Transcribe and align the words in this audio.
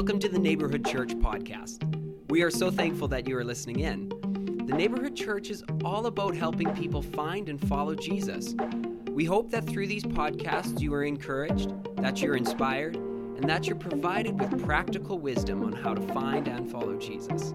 Welcome 0.00 0.18
to 0.20 0.30
the 0.30 0.38
Neighborhood 0.38 0.86
Church 0.86 1.10
podcast. 1.10 1.84
We 2.30 2.40
are 2.40 2.50
so 2.50 2.70
thankful 2.70 3.06
that 3.08 3.28
you 3.28 3.36
are 3.36 3.44
listening 3.44 3.80
in. 3.80 4.08
The 4.66 4.74
Neighborhood 4.74 5.14
Church 5.14 5.50
is 5.50 5.62
all 5.84 6.06
about 6.06 6.34
helping 6.34 6.74
people 6.74 7.02
find 7.02 7.50
and 7.50 7.60
follow 7.68 7.94
Jesus. 7.94 8.54
We 9.10 9.26
hope 9.26 9.50
that 9.50 9.66
through 9.66 9.88
these 9.88 10.04
podcasts 10.04 10.80
you 10.80 10.94
are 10.94 11.04
encouraged, 11.04 11.74
that 11.96 12.22
you're 12.22 12.36
inspired, 12.36 12.96
and 12.96 13.44
that 13.46 13.66
you're 13.66 13.76
provided 13.76 14.40
with 14.40 14.64
practical 14.64 15.18
wisdom 15.18 15.62
on 15.62 15.74
how 15.74 15.92
to 15.92 16.00
find 16.14 16.48
and 16.48 16.70
follow 16.70 16.96
Jesus. 16.96 17.52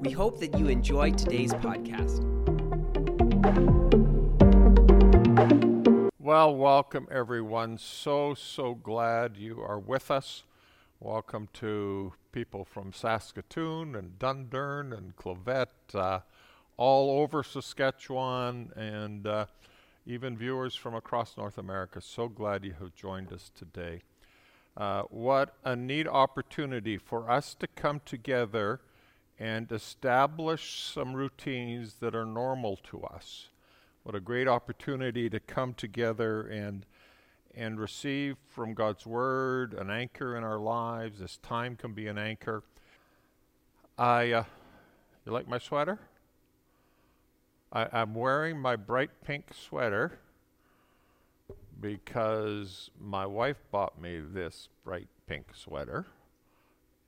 We 0.00 0.10
hope 0.10 0.40
that 0.40 0.58
you 0.58 0.66
enjoy 0.66 1.12
today's 1.12 1.54
podcast. 1.54 2.26
Well, 6.18 6.56
welcome 6.56 7.06
everyone. 7.08 7.78
So, 7.78 8.34
so 8.34 8.74
glad 8.74 9.36
you 9.36 9.60
are 9.60 9.78
with 9.78 10.10
us. 10.10 10.42
Welcome 11.02 11.48
to 11.54 12.12
people 12.30 12.66
from 12.66 12.92
Saskatoon 12.92 13.96
and 13.96 14.18
Dundurn 14.18 14.92
and 14.92 15.16
Clavet, 15.16 15.94
uh, 15.94 16.20
all 16.76 17.22
over 17.22 17.42
Saskatchewan, 17.42 18.70
and 18.76 19.26
uh, 19.26 19.46
even 20.04 20.36
viewers 20.36 20.74
from 20.74 20.94
across 20.94 21.38
North 21.38 21.56
America. 21.56 22.02
So 22.02 22.28
glad 22.28 22.66
you 22.66 22.74
have 22.78 22.94
joined 22.94 23.32
us 23.32 23.50
today. 23.54 24.02
Uh, 24.76 25.04
what 25.04 25.54
a 25.64 25.74
neat 25.74 26.06
opportunity 26.06 26.98
for 26.98 27.30
us 27.30 27.54
to 27.54 27.66
come 27.66 28.02
together 28.04 28.82
and 29.38 29.72
establish 29.72 30.84
some 30.84 31.14
routines 31.14 31.94
that 32.00 32.14
are 32.14 32.26
normal 32.26 32.76
to 32.76 33.00
us. 33.04 33.48
What 34.02 34.14
a 34.14 34.20
great 34.20 34.48
opportunity 34.48 35.30
to 35.30 35.40
come 35.40 35.72
together 35.72 36.42
and 36.42 36.84
and 37.54 37.80
receive 37.80 38.36
from 38.48 38.74
God's 38.74 39.06
Word 39.06 39.74
an 39.74 39.90
anchor 39.90 40.36
in 40.36 40.44
our 40.44 40.58
lives. 40.58 41.18
This 41.20 41.38
time 41.38 41.76
can 41.76 41.92
be 41.92 42.06
an 42.06 42.18
anchor. 42.18 42.62
I, 43.98 44.32
uh, 44.32 44.44
you 45.26 45.32
like 45.32 45.48
my 45.48 45.58
sweater? 45.58 45.98
I, 47.72 47.88
I'm 47.92 48.14
wearing 48.14 48.58
my 48.58 48.76
bright 48.76 49.10
pink 49.24 49.46
sweater 49.54 50.18
because 51.80 52.90
my 53.00 53.26
wife 53.26 53.58
bought 53.70 54.00
me 54.00 54.20
this 54.20 54.68
bright 54.84 55.08
pink 55.26 55.46
sweater, 55.54 56.06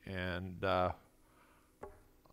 and 0.06 0.62
uh, 0.64 0.92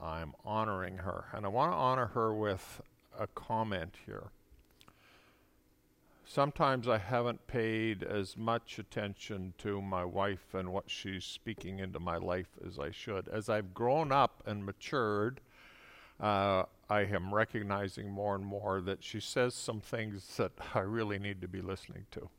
I'm 0.02 0.34
honoring 0.46 0.98
her. 0.98 1.26
And 1.34 1.46
I 1.46 1.50
want 1.50 1.72
to 1.72 1.76
honor 1.76 2.08
her 2.08 2.34
with 2.34 2.82
a 3.18 3.28
comment 3.28 3.96
here 4.06 4.32
sometimes 6.30 6.88
I 6.88 7.00
haven't 7.00 7.48
paid 7.48 8.04
as 8.04 8.38
much 8.38 8.78
attention 8.78 9.56
to 9.58 9.82
my 9.82 10.06
wife 10.06 10.54
and 10.54 10.72
what 10.72 10.84
she's 10.86 11.26
speaking 11.26 11.80
into 11.80 12.00
my 12.00 12.18
life 12.18 12.50
as 12.66 12.78
I 12.78 12.92
should. 12.92 13.28
As 13.30 13.50
I've 13.50 13.74
grown 13.74 14.12
up 14.12 14.44
and 14.46 14.64
matured, 14.64 15.42
uh, 16.20 16.66
I 16.88 17.02
am 17.02 17.34
recognizing 17.34 18.12
more 18.12 18.36
and 18.36 18.46
more 18.46 18.80
that 18.80 19.04
she 19.04 19.20
says 19.20 19.56
some 19.56 19.82
things 19.82 20.38
that 20.38 20.52
I 20.76 20.82
really 20.82 21.18
need 21.18 21.42
to 21.42 21.48
be 21.48 21.62
listening 21.62 22.06
to. 22.12 22.30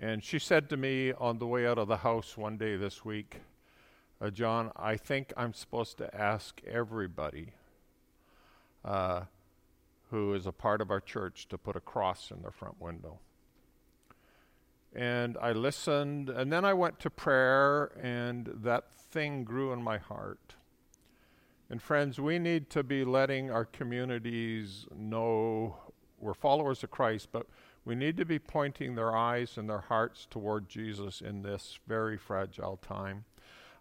And 0.00 0.24
she 0.24 0.38
said 0.38 0.70
to 0.70 0.78
me 0.78 1.12
on 1.12 1.38
the 1.38 1.46
way 1.46 1.66
out 1.66 1.76
of 1.76 1.88
the 1.88 1.98
house 1.98 2.34
one 2.34 2.56
day 2.56 2.76
this 2.76 3.04
week, 3.04 3.42
uh, 4.22 4.30
John, 4.30 4.72
I 4.74 4.96
think 4.96 5.34
I'm 5.36 5.52
supposed 5.52 5.98
to 5.98 6.14
ask 6.16 6.62
everybody. 6.66 7.52
Uh, 8.82 9.24
who 10.10 10.34
is 10.34 10.46
a 10.46 10.52
part 10.52 10.80
of 10.80 10.90
our 10.90 11.00
church 11.00 11.48
to 11.48 11.58
put 11.58 11.76
a 11.76 11.80
cross 11.80 12.30
in 12.30 12.42
their 12.42 12.50
front 12.50 12.80
window. 12.80 13.20
And 14.94 15.36
I 15.40 15.52
listened, 15.52 16.28
and 16.28 16.52
then 16.52 16.64
I 16.64 16.74
went 16.74 16.98
to 17.00 17.10
prayer, 17.10 17.92
and 18.02 18.50
that 18.62 18.92
thing 18.92 19.44
grew 19.44 19.72
in 19.72 19.82
my 19.82 19.98
heart. 19.98 20.54
And 21.68 21.80
friends, 21.80 22.18
we 22.18 22.40
need 22.40 22.68
to 22.70 22.82
be 22.82 23.04
letting 23.04 23.50
our 23.50 23.64
communities 23.64 24.86
know 24.92 25.76
we're 26.18 26.34
followers 26.34 26.82
of 26.82 26.90
Christ, 26.90 27.28
but 27.30 27.46
we 27.84 27.94
need 27.94 28.16
to 28.16 28.24
be 28.24 28.38
pointing 28.38 28.94
their 28.94 29.16
eyes 29.16 29.56
and 29.56 29.70
their 29.70 29.80
hearts 29.80 30.26
toward 30.28 30.68
Jesus 30.68 31.20
in 31.20 31.42
this 31.42 31.78
very 31.86 32.18
fragile 32.18 32.76
time. 32.76 33.24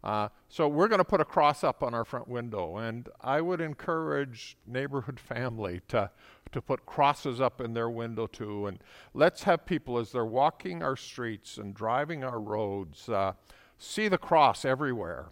Uh, 0.04 0.30
so 0.48 0.68
we're 0.68 0.88
going 0.88 1.00
to 1.00 1.06
put 1.06 1.20
a 1.20 1.26
cross 1.26 1.64
up 1.64 1.84
on 1.84 1.94
our 1.94 2.06
front 2.06 2.28
window, 2.28 2.78
and 2.78 3.10
I 3.22 3.42
would 3.42 3.60
encourage 3.60 4.58
neighborhood 4.66 5.20
family 5.20 5.82
to 5.90 6.12
to 6.52 6.62
put 6.62 6.84
crosses 6.86 7.40
up 7.40 7.62
in 7.62 7.74
their 7.74 7.90
window 7.90 8.26
too. 8.26 8.66
And 8.66 8.80
let's 9.14 9.44
have 9.44 9.68
people 9.68 10.00
as 10.00 10.12
they're 10.12 10.26
walking 10.26 10.82
our 10.82 10.96
streets 10.96 11.58
and 11.58 11.76
driving 11.76 12.24
our 12.24 12.40
roads 12.40 13.08
uh, 13.08 13.34
see 13.78 14.08
the 14.08 14.18
cross 14.18 14.66
everywhere. 14.66 15.28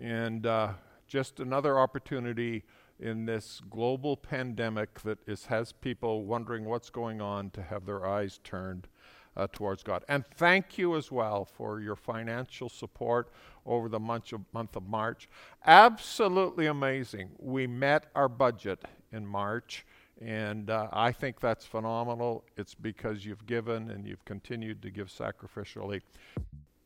And 0.00 0.46
uh, 0.46 0.74
just 1.08 1.40
another 1.40 1.78
opportunity 1.78 2.62
in 3.00 3.24
this 3.24 3.60
global 3.68 4.16
pandemic 4.16 5.00
that 5.00 5.18
is, 5.26 5.46
has 5.46 5.72
people 5.72 6.24
wondering 6.24 6.66
what's 6.66 6.90
going 6.90 7.20
on 7.20 7.50
to 7.50 7.62
have 7.62 7.86
their 7.86 8.06
eyes 8.06 8.38
turned 8.44 8.86
uh, 9.36 9.46
towards 9.52 9.82
God. 9.82 10.04
And 10.08 10.24
thank 10.36 10.78
you 10.78 10.96
as 10.96 11.10
well 11.10 11.44
for 11.44 11.80
your 11.80 11.96
financial 11.96 12.68
support 12.68 13.30
over 13.64 13.88
the 13.88 14.00
month 14.00 14.32
of, 14.32 14.40
month 14.52 14.76
of 14.76 14.88
March. 14.88 15.28
Absolutely 15.66 16.66
amazing. 16.66 17.30
We 17.38 17.66
met 17.66 18.06
our 18.14 18.28
budget 18.28 18.84
in 19.12 19.26
March. 19.26 19.84
And 20.20 20.68
uh, 20.68 20.88
I 20.92 21.12
think 21.12 21.40
that's 21.40 21.64
phenomenal. 21.64 22.44
It's 22.56 22.74
because 22.74 23.24
you've 23.24 23.46
given 23.46 23.90
and 23.90 24.06
you've 24.06 24.24
continued 24.24 24.82
to 24.82 24.90
give 24.90 25.08
sacrificially. 25.08 26.02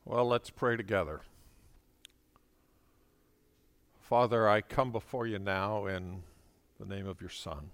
Well, 0.05 0.27
let's 0.27 0.51
pray 0.51 0.77
together. 0.77 1.23
Father, 4.01 4.49
I 4.49 4.61
come 4.61 4.93
before 4.93 5.27
you 5.27 5.39
now 5.39 5.87
in 5.87 6.23
the 6.79 6.87
name 6.87 7.09
of 7.09 7.21
your 7.21 7.31
Son. 7.31 7.71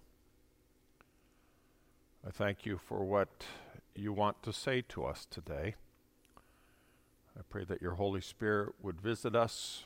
I 2.27 2.31
thank 2.31 2.65
you 2.65 2.79
for 2.79 3.05
what 3.05 3.29
you 4.01 4.13
want 4.15 4.43
to 4.43 4.53
say 4.53 4.83
to 4.89 5.05
us 5.05 5.27
today. 5.31 5.75
I 7.39 7.43
pray 7.49 7.65
that 7.65 7.83
your 7.83 7.95
Holy 7.95 8.23
Spirit 8.23 8.75
would 8.81 9.01
visit 9.01 9.37
us 9.37 9.85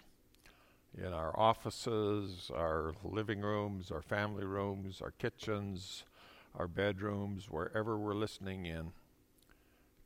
in 0.97 1.13
our 1.13 1.39
offices, 1.39 2.51
our 2.55 2.95
living 3.03 3.41
rooms, 3.41 3.91
our 3.91 4.03
family 4.03 4.45
rooms, 4.45 5.01
our 5.03 5.11
kitchens, 5.11 6.05
our 6.55 6.69
bedrooms, 6.69 7.51
wherever 7.51 7.99
we're 7.99 8.15
listening 8.15 8.67
in. 8.67 8.93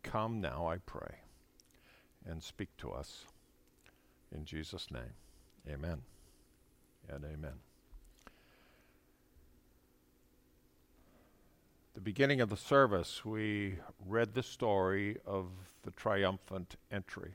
Come 0.02 0.40
now, 0.40 0.66
I 0.66 0.78
pray, 0.78 1.16
and 2.26 2.42
speak 2.42 2.70
to 2.78 2.90
us. 2.90 3.26
In 4.34 4.46
Jesus' 4.46 4.90
name, 4.90 5.14
amen 5.68 6.00
and 7.10 7.24
amen. 7.24 7.67
The 11.98 12.02
beginning 12.02 12.40
of 12.40 12.48
the 12.48 12.56
service, 12.56 13.24
we 13.24 13.74
read 14.06 14.32
the 14.32 14.42
story 14.44 15.16
of 15.26 15.46
the 15.82 15.90
triumphant 15.90 16.76
entry. 16.92 17.32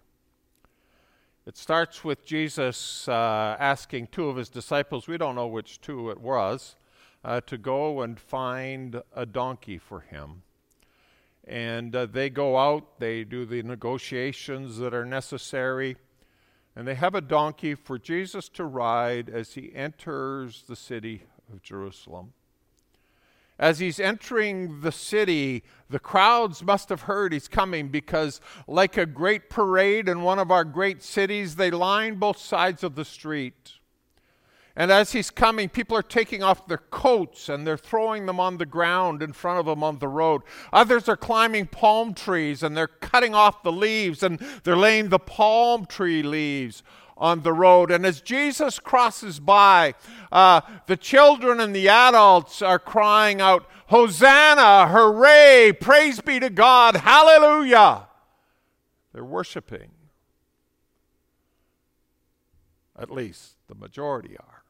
It 1.46 1.58
starts 1.58 2.06
with 2.06 2.24
Jesus 2.24 3.06
uh, 3.10 3.58
asking 3.60 4.08
two 4.08 4.30
of 4.30 4.38
his 4.38 4.48
disciples, 4.48 5.06
we 5.06 5.18
don't 5.18 5.36
know 5.36 5.48
which 5.48 5.82
two 5.82 6.10
it 6.12 6.22
was, 6.22 6.78
uh, 7.26 7.42
to 7.42 7.58
go 7.58 8.04
and 8.04 8.18
find 8.18 9.02
a 9.14 9.26
donkey 9.26 9.78
for 9.78 10.00
him. 10.00 10.44
And 11.46 11.94
uh, 11.94 12.06
they 12.06 12.30
go 12.30 12.58
out, 12.58 13.02
they 13.02 13.26
do 13.26 13.44
the 13.44 13.64
negotiations 13.64 14.78
that 14.78 14.94
are 14.94 15.06
necessary, 15.06 15.98
and 16.74 16.88
they 16.88 16.96
have 16.96 17.16
a 17.16 17.22
donkey 17.22 17.76
for 17.76 18.00
Jesus 18.00 18.48
to 18.54 18.64
ride 18.64 19.30
as 19.30 19.56
he 19.56 19.76
enters 19.76 20.64
the 20.70 20.78
city 20.78 21.24
of 21.52 21.62
Jerusalem. 21.62 22.32
As 23.64 23.80
he's 23.80 23.98
entering 23.98 24.82
the 24.82 24.92
city, 24.92 25.64
the 25.90 25.98
crowds 25.98 26.62
must 26.62 26.90
have 26.90 27.04
heard 27.04 27.32
he's 27.32 27.48
coming 27.48 27.88
because, 27.88 28.42
like 28.68 28.98
a 28.98 29.06
great 29.06 29.50
parade 29.50 30.10
in 30.10 30.22
one 30.22 30.38
of 30.38 30.52
our 30.52 30.66
great 30.66 31.02
cities, 31.02 31.56
they 31.56 31.72
line 31.72 32.16
both 32.16 32.38
sides 32.38 32.84
of 32.84 32.96
the 32.96 33.06
street. 33.06 33.76
And 34.76 34.92
as 34.92 35.14
he's 35.14 35.30
coming, 35.30 35.70
people 35.70 35.96
are 35.96 36.04
taking 36.04 36.44
off 36.44 36.68
their 36.68 36.80
coats 36.90 37.48
and 37.48 37.66
they're 37.66 37.78
throwing 37.78 38.26
them 38.26 38.38
on 38.38 38.58
the 38.58 38.66
ground 38.66 39.24
in 39.24 39.32
front 39.32 39.62
of 39.62 39.68
him 39.68 39.82
on 39.82 40.00
the 40.00 40.10
road. 40.10 40.42
Others 40.74 41.08
are 41.08 41.16
climbing 41.16 41.68
palm 41.68 42.14
trees 42.14 42.64
and 42.64 42.76
they're 42.76 42.88
cutting 42.88 43.34
off 43.34 43.64
the 43.64 43.72
leaves 43.72 44.24
and 44.24 44.40
they're 44.66 44.76
laying 44.76 45.08
the 45.08 45.20
palm 45.20 45.86
tree 45.86 46.22
leaves 46.22 46.84
on 47.18 47.42
the 47.42 47.54
road. 47.54 47.92
And 47.92 48.06
as 48.06 48.22
Jesus 48.22 48.80
crosses 48.80 49.40
by, 49.40 49.94
uh, 50.32 50.62
the 50.88 50.98
children 50.98 51.60
and 51.60 51.76
the 51.76 51.90
adults 51.90 52.62
are 52.62 52.80
crying 52.80 53.42
out, 53.42 53.68
Hosanna, 53.88 54.88
hooray, 54.88 55.74
praise 55.80 56.20
be 56.22 56.40
to 56.40 56.50
God, 56.50 56.96
hallelujah. 56.96 58.08
They're 59.14 59.24
worshiping. 59.24 59.92
At 62.98 63.12
least 63.12 63.56
the 63.68 63.76
majority 63.76 64.36
are. 64.40 64.64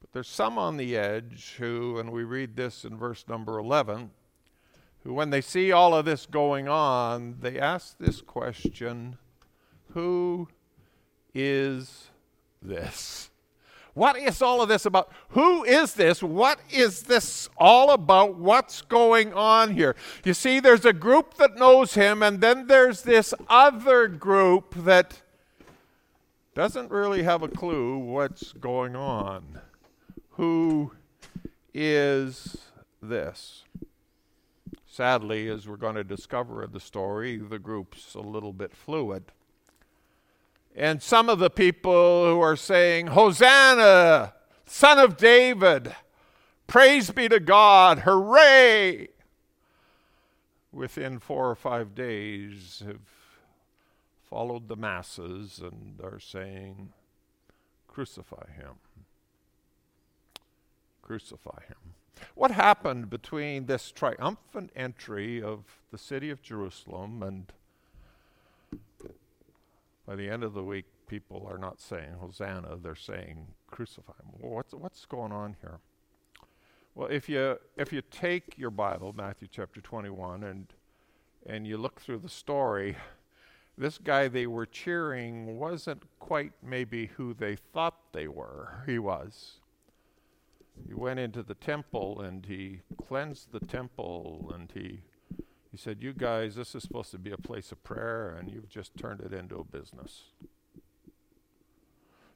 But 0.00 0.12
there's 0.12 0.28
some 0.28 0.58
on 0.58 0.76
the 0.76 0.96
edge 0.96 1.54
who, 1.58 1.98
and 1.98 2.10
we 2.10 2.24
read 2.24 2.56
this 2.56 2.84
in 2.84 2.96
verse 2.96 3.24
number 3.28 3.58
11, 3.58 4.10
who, 5.02 5.12
when 5.12 5.30
they 5.30 5.40
see 5.40 5.70
all 5.70 5.94
of 5.94 6.04
this 6.04 6.26
going 6.26 6.68
on, 6.68 7.36
they 7.40 7.58
ask 7.58 7.98
this 7.98 8.20
question 8.20 9.18
Who 9.92 10.48
is 11.34 12.08
this? 12.62 13.30
What 13.94 14.18
is 14.18 14.42
all 14.42 14.60
of 14.60 14.68
this 14.68 14.86
about? 14.86 15.12
Who 15.30 15.62
is 15.64 15.94
this? 15.94 16.22
What 16.22 16.58
is 16.70 17.02
this 17.02 17.48
all 17.56 17.90
about? 17.90 18.34
What's 18.36 18.82
going 18.82 19.32
on 19.32 19.72
here? 19.72 19.94
You 20.24 20.34
see, 20.34 20.58
there's 20.58 20.84
a 20.84 20.92
group 20.92 21.34
that 21.34 21.56
knows 21.56 21.94
him, 21.94 22.22
and 22.22 22.40
then 22.40 22.66
there's 22.66 23.02
this 23.02 23.32
other 23.48 24.08
group 24.08 24.74
that 24.84 25.22
doesn't 26.54 26.90
really 26.90 27.22
have 27.22 27.42
a 27.42 27.48
clue 27.48 27.98
what's 27.98 28.52
going 28.52 28.96
on. 28.96 29.60
Who 30.30 30.92
is 31.72 32.56
this? 33.00 33.64
Sadly, 34.86 35.48
as 35.48 35.68
we're 35.68 35.76
going 35.76 35.96
to 35.96 36.04
discover 36.04 36.64
in 36.64 36.72
the 36.72 36.80
story, 36.80 37.36
the 37.36 37.58
group's 37.58 38.14
a 38.14 38.20
little 38.20 38.52
bit 38.52 38.74
fluid. 38.74 39.24
And 40.74 41.00
some 41.02 41.28
of 41.28 41.38
the 41.38 41.50
people 41.50 42.26
who 42.26 42.40
are 42.40 42.56
saying, 42.56 43.08
Hosanna, 43.08 44.34
son 44.66 44.98
of 44.98 45.16
David, 45.16 45.94
praise 46.66 47.10
be 47.10 47.28
to 47.28 47.38
God, 47.38 48.00
hooray, 48.00 49.08
within 50.72 51.20
four 51.20 51.48
or 51.48 51.54
five 51.54 51.94
days 51.94 52.82
have 52.84 52.98
followed 54.28 54.66
the 54.66 54.76
masses 54.76 55.60
and 55.62 56.00
are 56.02 56.18
saying, 56.18 56.92
Crucify 57.86 58.50
him. 58.56 58.74
Crucify 61.02 61.62
him. 61.68 61.94
What 62.34 62.50
happened 62.50 63.10
between 63.10 63.66
this 63.66 63.92
triumphant 63.92 64.70
entry 64.74 65.40
of 65.40 65.64
the 65.92 65.98
city 65.98 66.30
of 66.30 66.42
Jerusalem 66.42 67.22
and 67.22 67.52
by 70.06 70.16
the 70.16 70.28
end 70.28 70.44
of 70.44 70.54
the 70.54 70.62
week, 70.62 70.84
people 71.06 71.46
are 71.50 71.58
not 71.58 71.80
saying 71.80 72.14
Hosanna, 72.20 72.76
they're 72.82 72.94
saying 72.94 73.46
crucify 73.70 74.12
him. 74.12 74.40
Well, 74.40 74.52
what's, 74.52 74.74
what's 74.74 75.06
going 75.06 75.32
on 75.32 75.56
here? 75.60 75.80
Well, 76.94 77.08
if 77.08 77.28
you, 77.28 77.58
if 77.76 77.92
you 77.92 78.02
take 78.10 78.56
your 78.56 78.70
Bible, 78.70 79.12
Matthew 79.16 79.48
chapter 79.50 79.80
21, 79.80 80.44
and, 80.44 80.72
and 81.46 81.66
you 81.66 81.76
look 81.76 82.00
through 82.00 82.18
the 82.18 82.28
story, 82.28 82.96
this 83.76 83.98
guy 83.98 84.28
they 84.28 84.46
were 84.46 84.66
cheering 84.66 85.58
wasn't 85.58 86.04
quite 86.20 86.52
maybe 86.62 87.06
who 87.06 87.34
they 87.34 87.56
thought 87.56 88.12
they 88.12 88.28
were. 88.28 88.84
He 88.86 88.98
was. 88.98 89.60
He 90.86 90.94
went 90.94 91.18
into 91.18 91.42
the 91.42 91.54
temple 91.54 92.20
and 92.20 92.46
he 92.46 92.80
cleansed 92.96 93.52
the 93.52 93.60
temple 93.60 94.52
and 94.54 94.70
he 94.72 95.00
he 95.74 95.78
said, 95.78 96.04
You 96.04 96.12
guys, 96.12 96.54
this 96.54 96.76
is 96.76 96.84
supposed 96.84 97.10
to 97.10 97.18
be 97.18 97.32
a 97.32 97.36
place 97.36 97.72
of 97.72 97.82
prayer, 97.82 98.36
and 98.38 98.48
you've 98.48 98.68
just 98.68 98.96
turned 98.96 99.20
it 99.20 99.32
into 99.32 99.56
a 99.56 99.64
business. 99.64 100.26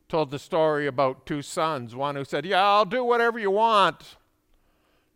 Told 0.08 0.32
the 0.32 0.40
story 0.40 0.88
about 0.88 1.24
two 1.24 1.40
sons 1.42 1.94
one 1.94 2.16
who 2.16 2.24
said, 2.24 2.44
Yeah, 2.44 2.64
I'll 2.64 2.84
do 2.84 3.04
whatever 3.04 3.38
you 3.38 3.52
want, 3.52 4.16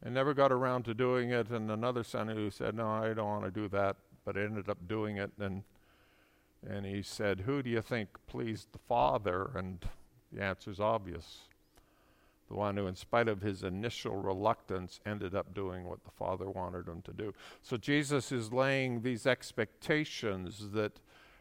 and 0.05 0.15
never 0.15 0.35
got 0.35 0.53
around 0.53 0.85
to 0.85 0.95
doing 0.95 1.31
it, 1.31 1.51
and 1.51 1.69
another 1.69 2.05
son 2.05 2.29
who 2.29 2.49
said, 2.49 2.77
No, 2.77 2.87
I 2.87 3.13
don't 3.13 3.27
want 3.27 3.45
to 3.45 3.51
do 3.51 3.67
that, 3.71 3.97
but 4.25 4.37
ended 4.37 4.69
up 4.69 4.87
doing 4.87 5.17
it. 5.17 5.33
And, 5.41 5.65
and 6.65 6.87
he 6.87 7.03
said, 7.03 7.41
Who 7.41 7.61
do 7.61 7.71
you 7.71 7.83
think 7.83 8.09
pleased 8.29 8.69
the 8.71 8.79
father? 8.79 9.51
And 9.57 9.85
the 10.31 10.45
answer 10.45 10.71
is 10.71 10.79
obvious 10.79 11.39
the 12.53 12.59
one 12.59 12.77
who, 12.77 12.87
in 12.87 12.95
spite 12.95 13.29
of 13.29 13.41
his 13.41 13.63
initial 13.63 14.15
reluctance, 14.15 15.01
ended 15.07 15.35
up 15.35 15.55
doing 15.55 15.85
what 15.85 16.05
the 16.05 16.11
Father 16.11 16.51
wanted 16.51 16.87
him 16.87 17.01
to 17.01 17.13
do. 17.13 17.33
So 17.63 17.79
Jesus 17.79 18.31
is 18.31 18.53
laying 18.53 19.01
these 19.01 19.27
expectations 19.27 20.71
that 20.73 21.01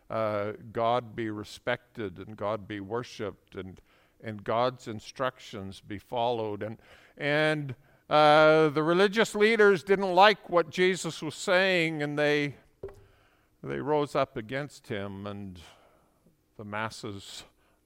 uh, 0.09 0.53
God 0.71 1.13
be 1.13 1.29
respected 1.29 2.17
and 2.17 2.37
God 2.37 2.65
be 2.65 2.79
worshiped 2.79 3.55
and, 3.55 3.81
and 4.23 4.41
God's 4.41 4.87
instructions 4.87 5.81
be 5.85 5.97
followed. 5.97 6.63
And, 6.63 6.77
and 7.17 7.75
uh, 8.09 8.69
the 8.69 8.83
religious 8.83 9.35
leaders 9.35 9.83
didn't 9.83 10.15
like 10.15 10.49
what 10.49 10.69
Jesus 10.69 11.21
was 11.21 11.35
saying 11.35 12.01
and 12.01 12.17
they, 12.17 12.55
they 13.61 13.81
rose 13.81 14.15
up 14.15 14.37
against 14.37 14.87
him, 14.87 15.27
and 15.27 15.59
the 16.57 16.63
masses, 16.63 17.43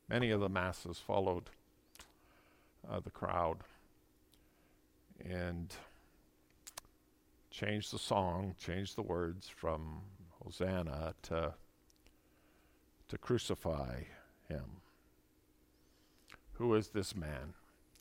many 0.08 0.30
of 0.30 0.42
the 0.42 0.48
masses, 0.48 1.00
followed 1.00 1.50
uh, 2.90 3.00
the 3.00 3.12
crowd 3.12 3.58
and 5.24 5.74
change 7.52 7.90
the 7.90 8.00
song, 8.00 8.56
change 8.60 8.96
the 8.96 9.02
words 9.02 9.48
from 9.48 10.02
Hosanna 10.44 11.14
to, 11.24 11.54
to 13.08 13.18
crucify 13.18 14.04
him. 14.50 14.82
Who 16.54 16.74
is 16.76 16.90
this 16.90 17.16
man? 17.16 17.54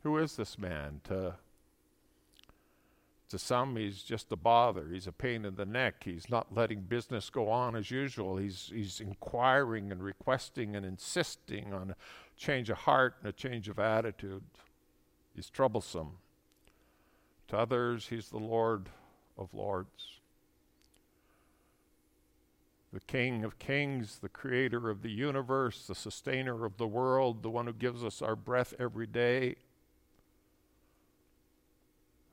Who 0.02 0.18
is 0.18 0.36
this 0.36 0.58
man? 0.58 1.00
To, 1.04 1.34
to 3.30 3.38
some, 3.38 3.76
he's 3.76 4.02
just 4.02 4.30
a 4.32 4.36
bother. 4.36 4.88
He's 4.92 5.06
a 5.06 5.12
pain 5.12 5.44
in 5.44 5.56
the 5.56 5.64
neck. 5.64 6.02
He's 6.04 6.28
not 6.28 6.54
letting 6.54 6.82
business 6.82 7.30
go 7.30 7.48
on 7.48 7.74
as 7.74 7.90
usual. 7.90 8.36
He's, 8.36 8.70
he's 8.72 9.00
inquiring 9.00 9.90
and 9.90 10.02
requesting 10.02 10.76
and 10.76 10.84
insisting 10.84 11.72
on 11.72 11.90
a 11.90 11.96
change 12.36 12.70
of 12.70 12.78
heart 12.78 13.16
and 13.20 13.28
a 13.28 13.32
change 13.32 13.68
of 13.68 13.78
attitude. 13.78 14.42
He's 15.34 15.50
troublesome. 15.50 16.18
To 17.48 17.58
others, 17.58 18.08
he's 18.08 18.28
the 18.28 18.38
Lord 18.38 18.88
of 19.36 19.52
lords. 19.52 20.20
The 22.92 23.00
King 23.00 23.42
of 23.42 23.58
kings, 23.58 24.20
the 24.20 24.28
creator 24.28 24.88
of 24.88 25.02
the 25.02 25.10
universe, 25.10 25.86
the 25.86 25.96
sustainer 25.96 26.64
of 26.64 26.76
the 26.76 26.86
world, 26.86 27.42
the 27.42 27.50
one 27.50 27.66
who 27.66 27.72
gives 27.72 28.04
us 28.04 28.22
our 28.22 28.36
breath 28.36 28.72
every 28.78 29.08
day. 29.08 29.56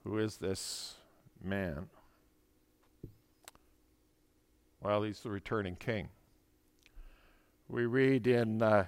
Who 0.03 0.19
is 0.19 0.37
this 0.37 0.95
man? 1.43 1.89
Well, 4.83 5.03
he's 5.03 5.21
the 5.21 5.29
returning 5.29 5.75
king. 5.75 6.09
We 7.67 7.85
read 7.85 8.27
in 8.27 8.61
uh, 8.61 8.85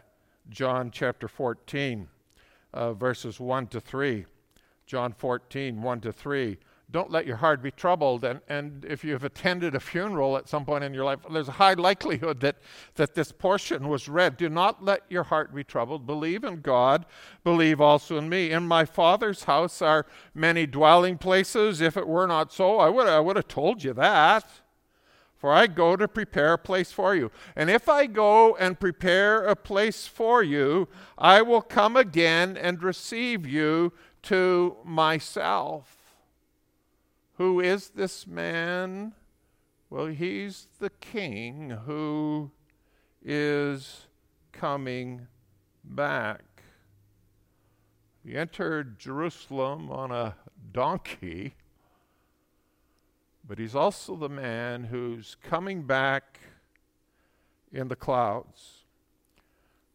John 0.49 0.91
chapter 0.91 1.27
14 1.27 2.07
uh, 2.73 2.93
verses 2.93 3.39
1 3.39 3.67
to 3.67 3.79
3. 3.79 4.25
John 4.85 5.13
14, 5.13 5.81
1 5.81 6.01
to 6.01 6.11
3. 6.11 6.57
Don't 6.91 7.09
let 7.09 7.25
your 7.25 7.37
heart 7.37 7.63
be 7.63 7.71
troubled. 7.71 8.23
And, 8.23 8.41
and 8.47 8.85
if 8.85 9.03
you've 9.03 9.23
attended 9.23 9.73
a 9.73 9.79
funeral 9.79 10.37
at 10.37 10.47
some 10.47 10.63
point 10.63 10.83
in 10.83 10.93
your 10.93 11.05
life, 11.05 11.19
there's 11.31 11.47
a 11.47 11.53
high 11.53 11.73
likelihood 11.73 12.39
that, 12.41 12.57
that 12.95 13.15
this 13.15 13.31
portion 13.31 13.87
was 13.87 14.07
read. 14.07 14.37
Do 14.37 14.47
not 14.47 14.83
let 14.83 15.01
your 15.09 15.23
heart 15.23 15.55
be 15.55 15.63
troubled. 15.63 16.05
Believe 16.05 16.43
in 16.43 16.61
God. 16.61 17.05
Believe 17.43 17.81
also 17.81 18.17
in 18.17 18.29
me. 18.29 18.51
In 18.51 18.67
my 18.67 18.85
Father's 18.85 19.45
house 19.45 19.81
are 19.81 20.05
many 20.35 20.67
dwelling 20.67 21.17
places. 21.17 21.81
If 21.81 21.97
it 21.97 22.07
were 22.07 22.27
not 22.27 22.53
so, 22.53 22.77
I 22.79 22.89
would, 22.89 23.07
I 23.07 23.19
would 23.19 23.37
have 23.37 23.47
told 23.47 23.83
you 23.83 23.93
that 23.93 24.62
for 25.43 25.51
I 25.51 25.67
go 25.67 25.97
to 25.97 26.07
prepare 26.07 26.53
a 26.53 26.57
place 26.57 26.93
for 26.93 27.13
you. 27.13 27.29
And 27.53 27.69
if 27.69 27.89
I 27.89 28.05
go 28.05 28.55
and 28.55 28.79
prepare 28.79 29.43
a 29.45 29.57
place 29.57 30.07
for 30.07 30.41
you, 30.41 30.87
I 31.17 31.41
will 31.41 31.61
come 31.61 31.97
again 31.97 32.55
and 32.55 32.81
receive 32.81 33.45
you 33.45 33.91
to 34.21 34.77
myself. 34.85 36.15
Who 37.33 37.59
is 37.59 37.89
this 37.89 38.25
man? 38.25 39.15
Well, 39.89 40.05
he's 40.05 40.69
the 40.79 40.91
king 40.91 41.71
who 41.71 42.51
is 43.21 44.07
coming 44.53 45.27
back. 45.83 46.63
He 48.25 48.37
entered 48.37 48.97
Jerusalem 48.97 49.91
on 49.91 50.09
a 50.09 50.37
donkey 50.71 51.55
but 53.47 53.59
he's 53.59 53.75
also 53.75 54.15
the 54.15 54.29
man 54.29 54.85
who's 54.85 55.35
coming 55.43 55.83
back 55.83 56.39
in 57.71 57.87
the 57.87 57.95
clouds. 57.95 58.83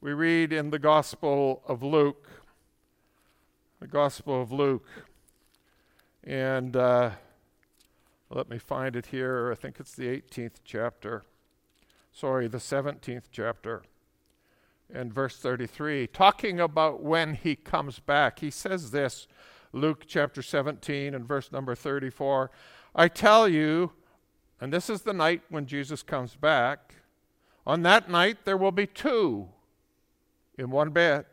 We 0.00 0.12
read 0.12 0.52
in 0.52 0.70
the 0.70 0.78
Gospel 0.78 1.62
of 1.66 1.82
Luke, 1.82 2.28
the 3.80 3.86
Gospel 3.86 4.40
of 4.40 4.52
Luke, 4.52 4.88
and 6.22 6.76
uh, 6.76 7.12
let 8.30 8.50
me 8.50 8.58
find 8.58 8.94
it 8.94 9.06
here. 9.06 9.50
I 9.50 9.54
think 9.54 9.80
it's 9.80 9.94
the 9.94 10.06
18th 10.06 10.60
chapter. 10.64 11.24
Sorry, 12.12 12.48
the 12.48 12.58
17th 12.58 13.24
chapter. 13.32 13.82
And 14.92 15.12
verse 15.12 15.36
33, 15.36 16.06
talking 16.08 16.60
about 16.60 17.02
when 17.02 17.34
he 17.34 17.56
comes 17.56 17.98
back, 17.98 18.40
he 18.40 18.50
says 18.50 18.90
this 18.90 19.26
Luke 19.72 20.04
chapter 20.06 20.42
17 20.42 21.14
and 21.14 21.26
verse 21.26 21.52
number 21.52 21.74
34 21.74 22.50
I 22.98 23.06
tell 23.06 23.48
you, 23.48 23.92
and 24.60 24.72
this 24.72 24.90
is 24.90 25.02
the 25.02 25.12
night 25.12 25.42
when 25.50 25.66
Jesus 25.66 26.02
comes 26.02 26.34
back, 26.34 26.96
on 27.64 27.82
that 27.82 28.10
night 28.10 28.38
there 28.44 28.56
will 28.56 28.72
be 28.72 28.88
two 28.88 29.46
in 30.58 30.72
one 30.72 30.90
bed. 30.90 31.24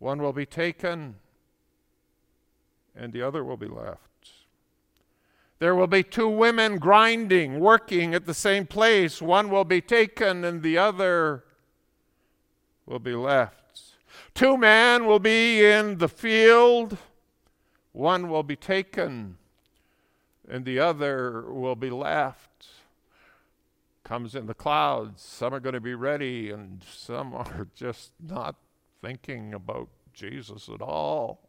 One 0.00 0.20
will 0.20 0.32
be 0.32 0.44
taken, 0.44 1.14
and 2.96 3.12
the 3.12 3.22
other 3.22 3.44
will 3.44 3.56
be 3.56 3.68
left. 3.68 4.00
There 5.60 5.76
will 5.76 5.86
be 5.86 6.02
two 6.02 6.28
women 6.28 6.78
grinding, 6.78 7.60
working 7.60 8.12
at 8.12 8.26
the 8.26 8.34
same 8.34 8.66
place. 8.66 9.22
One 9.22 9.48
will 9.48 9.64
be 9.64 9.80
taken 9.80 10.44
and 10.44 10.60
the 10.60 10.76
other 10.76 11.44
will 12.84 12.98
be 12.98 13.14
left. 13.14 13.80
Two 14.34 14.58
men 14.58 15.06
will 15.06 15.20
be 15.20 15.64
in 15.64 15.98
the 15.98 16.08
field. 16.08 16.98
One 17.92 18.28
will 18.28 18.42
be 18.42 18.56
taken 18.56 19.38
and 20.48 20.64
the 20.64 20.78
other 20.78 21.44
will 21.48 21.76
be 21.76 21.90
left. 21.90 22.66
Comes 24.04 24.34
in 24.34 24.46
the 24.46 24.54
clouds. 24.54 25.22
Some 25.22 25.52
are 25.52 25.60
going 25.60 25.74
to 25.74 25.80
be 25.80 25.94
ready 25.94 26.50
and 26.50 26.82
some 26.88 27.34
are 27.34 27.68
just 27.74 28.12
not 28.20 28.56
thinking 29.02 29.54
about 29.54 29.88
Jesus 30.12 30.68
at 30.68 30.80
all. 30.80 31.40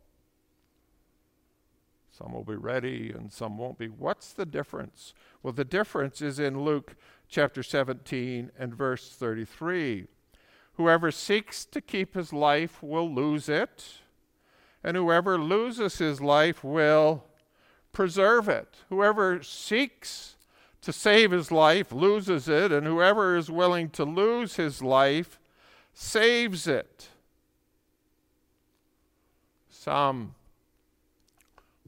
Some 2.12 2.34
will 2.34 2.44
be 2.44 2.56
ready 2.56 3.12
and 3.12 3.32
some 3.32 3.58
won't 3.58 3.78
be. 3.78 3.88
What's 3.88 4.34
the 4.34 4.46
difference? 4.46 5.14
Well, 5.44 5.54
the 5.54 5.64
difference 5.64 6.22
is 6.22 6.40
in 6.40 6.62
Luke 6.62 6.96
chapter 7.30 7.62
17 7.62 8.52
and 8.58 8.74
verse 8.74 9.10
33. 9.12 10.08
Whoever 10.74 11.12
seeks 11.12 11.66
to 11.66 11.82
keep 11.82 12.16
his 12.16 12.34
life 12.34 12.82
will 12.82 13.14
lose 13.14 13.50
it, 13.50 13.84
and 14.84 14.98
whoever 14.98 15.38
loses 15.38 15.98
his 15.98 16.22
life 16.22 16.64
will 16.64 17.27
preserve 17.94 18.50
it. 18.50 18.76
Whoever 18.90 19.42
seeks 19.44 20.36
to 20.82 20.94
save 20.94 21.32
his 21.32 21.52
life 21.52 21.92
loses 21.92 22.48
it, 22.48 22.72
and 22.72 22.86
whoever 22.88 23.36
is 23.36 23.50
willing 23.50 23.90
to 23.92 24.06
lose 24.06 24.56
his 24.56 24.82
life 24.82 25.40
saves 25.94 26.68
it. 26.68 27.10
Some 29.70 30.36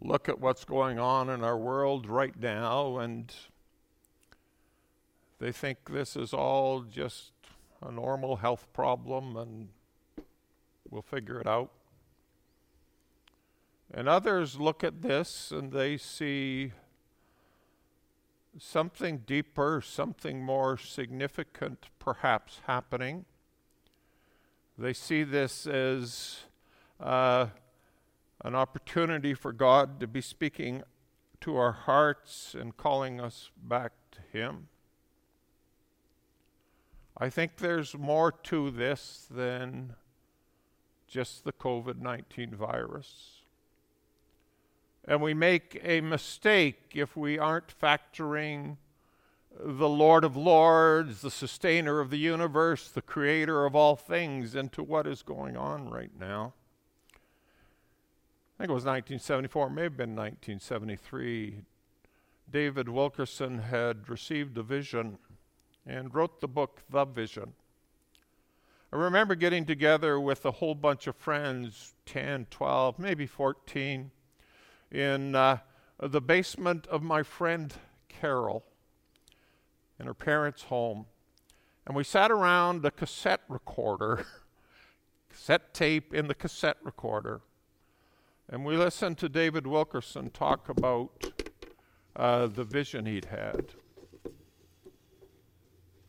look 0.01 0.29
at 0.29 0.39
what's 0.39 0.65
going 0.65 0.97
on 0.97 1.29
in 1.29 1.43
our 1.43 1.57
world 1.57 2.07
right 2.07 2.39
now 2.39 2.97
and 2.99 3.33
they 5.39 5.51
think 5.51 5.77
this 5.89 6.15
is 6.15 6.33
all 6.33 6.81
just 6.81 7.31
a 7.81 7.91
normal 7.91 8.37
health 8.37 8.67
problem 8.73 9.35
and 9.37 9.69
we'll 10.89 11.01
figure 11.01 11.39
it 11.39 11.47
out. 11.47 11.71
And 13.93 14.07
others 14.07 14.59
look 14.59 14.83
at 14.83 15.01
this 15.01 15.51
and 15.51 15.71
they 15.71 15.97
see 15.97 16.73
something 18.57 19.19
deeper, 19.25 19.81
something 19.83 20.43
more 20.43 20.77
significant 20.77 21.87
perhaps 21.97 22.61
happening. 22.67 23.25
They 24.77 24.93
see 24.93 25.23
this 25.23 25.65
as 25.65 26.41
uh, 26.99 27.47
an 28.43 28.55
opportunity 28.55 29.33
for 29.33 29.51
God 29.51 29.99
to 29.99 30.07
be 30.07 30.21
speaking 30.21 30.83
to 31.41 31.55
our 31.57 31.71
hearts 31.71 32.55
and 32.57 32.75
calling 32.75 33.19
us 33.19 33.49
back 33.61 33.91
to 34.11 34.19
Him. 34.31 34.67
I 37.17 37.29
think 37.29 37.57
there's 37.57 37.97
more 37.97 38.31
to 38.31 38.71
this 38.71 39.27
than 39.29 39.95
just 41.07 41.43
the 41.43 41.51
COVID 41.51 41.97
19 41.99 42.55
virus. 42.55 43.38
And 45.09 45.23
we 45.23 45.33
make 45.33 45.81
a 45.83 46.01
mistake 46.01 46.91
if 46.93 47.17
we 47.17 47.39
aren't 47.39 47.73
factoring 47.81 48.77
the 49.59 49.89
Lord 49.89 50.23
of 50.23 50.37
Lords, 50.37 51.21
the 51.21 51.31
sustainer 51.31 51.99
of 51.99 52.11
the 52.11 52.19
universe, 52.19 52.89
the 52.89 53.01
creator 53.01 53.65
of 53.65 53.75
all 53.75 53.95
things, 53.95 54.53
into 54.53 54.83
what 54.83 55.07
is 55.07 55.23
going 55.23 55.57
on 55.57 55.89
right 55.89 56.11
now. 56.19 56.53
I 57.11 58.61
think 58.61 58.69
it 58.69 58.73
was 58.73 58.85
1974, 58.85 59.71
may 59.71 59.81
have 59.81 59.97
been 59.97 60.15
1973. 60.15 61.63
David 62.51 62.87
Wilkerson 62.87 63.57
had 63.57 64.09
received 64.09 64.59
a 64.59 64.63
vision 64.63 65.17
and 65.87 66.13
wrote 66.13 66.39
the 66.39 66.47
book 66.47 66.83
The 66.87 67.05
Vision. 67.05 67.53
I 68.93 68.97
remember 68.97 69.33
getting 69.33 69.65
together 69.65 70.19
with 70.19 70.45
a 70.45 70.51
whole 70.51 70.75
bunch 70.75 71.07
of 71.07 71.15
friends 71.15 71.95
10, 72.05 72.45
12, 72.51 72.99
maybe 72.99 73.25
14 73.25 74.11
in 74.91 75.35
uh, 75.35 75.57
the 75.99 76.21
basement 76.21 76.87
of 76.87 77.03
my 77.03 77.23
friend 77.23 77.73
Carol 78.07 78.63
in 79.99 80.05
her 80.05 80.13
parents' 80.13 80.63
home. 80.63 81.05
And 81.85 81.95
we 81.95 82.03
sat 82.03 82.31
around 82.31 82.85
a 82.85 82.91
cassette 82.91 83.41
recorder, 83.49 84.25
cassette 85.29 85.73
tape 85.73 86.13
in 86.13 86.27
the 86.27 86.35
cassette 86.35 86.77
recorder. 86.83 87.41
And 88.47 88.65
we 88.65 88.77
listened 88.77 89.17
to 89.19 89.29
David 89.29 89.67
Wilkerson 89.67 90.29
talk 90.31 90.69
about 90.69 91.45
uh, 92.15 92.47
the 92.47 92.63
vision 92.63 93.05
he'd 93.05 93.25
had. 93.25 93.73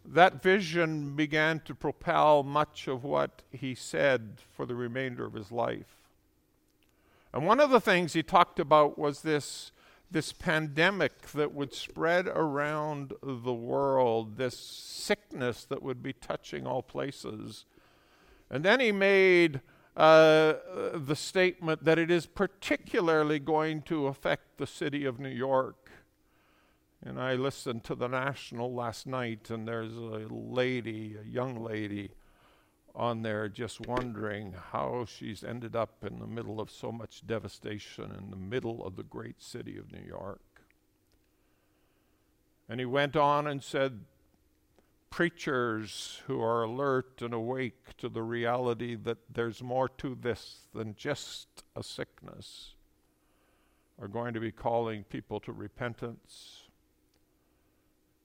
That 0.04 0.42
vision 0.42 1.14
began 1.14 1.60
to 1.60 1.74
propel 1.74 2.42
much 2.42 2.88
of 2.88 3.04
what 3.04 3.42
he 3.52 3.74
said 3.74 4.40
for 4.56 4.66
the 4.66 4.74
remainder 4.74 5.24
of 5.24 5.34
his 5.34 5.52
life. 5.52 5.99
And 7.32 7.46
one 7.46 7.60
of 7.60 7.70
the 7.70 7.80
things 7.80 8.12
he 8.12 8.22
talked 8.22 8.58
about 8.58 8.98
was 8.98 9.22
this, 9.22 9.70
this 10.10 10.32
pandemic 10.32 11.30
that 11.32 11.54
would 11.54 11.72
spread 11.72 12.26
around 12.26 13.12
the 13.22 13.52
world, 13.52 14.36
this 14.36 14.58
sickness 14.58 15.64
that 15.66 15.82
would 15.82 16.02
be 16.02 16.12
touching 16.12 16.66
all 16.66 16.82
places. 16.82 17.66
And 18.50 18.64
then 18.64 18.80
he 18.80 18.90
made 18.90 19.60
uh, 19.96 20.54
the 20.94 21.14
statement 21.14 21.84
that 21.84 21.98
it 21.98 22.10
is 22.10 22.26
particularly 22.26 23.38
going 23.38 23.82
to 23.82 24.06
affect 24.06 24.58
the 24.58 24.66
city 24.66 25.04
of 25.04 25.20
New 25.20 25.28
York. 25.28 25.90
And 27.02 27.20
I 27.20 27.34
listened 27.34 27.84
to 27.84 27.94
the 27.94 28.08
National 28.08 28.74
last 28.74 29.06
night, 29.06 29.50
and 29.50 29.66
there's 29.66 29.96
a 29.96 30.26
lady, 30.28 31.16
a 31.20 31.26
young 31.26 31.62
lady, 31.62 32.10
on 32.94 33.22
there 33.22 33.48
just 33.48 33.86
wondering 33.86 34.54
how 34.72 35.04
she's 35.06 35.44
ended 35.44 35.76
up 35.76 36.04
in 36.04 36.18
the 36.18 36.26
middle 36.26 36.60
of 36.60 36.70
so 36.70 36.90
much 36.90 37.26
devastation 37.26 38.12
in 38.16 38.30
the 38.30 38.36
middle 38.36 38.84
of 38.84 38.96
the 38.96 39.02
great 39.02 39.40
city 39.40 39.78
of 39.78 39.92
New 39.92 40.06
York. 40.06 40.40
And 42.68 42.80
he 42.80 42.86
went 42.86 43.16
on 43.16 43.46
and 43.46 43.62
said, 43.62 44.00
preachers 45.10 46.22
who 46.26 46.40
are 46.40 46.62
alert 46.62 47.20
and 47.20 47.34
awake 47.34 47.96
to 47.98 48.08
the 48.08 48.22
reality 48.22 48.94
that 48.94 49.18
there's 49.32 49.62
more 49.62 49.88
to 49.88 50.16
this 50.20 50.60
than 50.72 50.94
just 50.94 51.48
a 51.74 51.82
sickness 51.82 52.74
are 54.00 54.08
going 54.08 54.32
to 54.32 54.40
be 54.40 54.52
calling 54.52 55.04
people 55.04 55.40
to 55.40 55.52
repentance, 55.52 56.62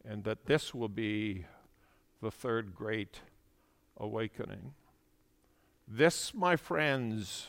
and 0.08 0.24
that 0.24 0.46
this 0.46 0.74
will 0.74 0.88
be 0.88 1.46
the 2.22 2.32
third 2.32 2.74
great 2.74 3.20
awakening. 3.98 4.74
This, 5.88 6.34
my 6.34 6.56
friends, 6.56 7.48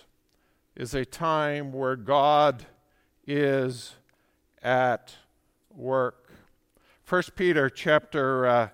is 0.75 0.95
a 0.95 1.05
time 1.05 1.73
where 1.73 1.97
God 1.97 2.67
is 3.27 3.95
at 4.63 5.15
work. 5.75 6.33
First 7.03 7.37
Peter 7.37 7.71
chapter 7.71 8.47
uh, 8.47 8.69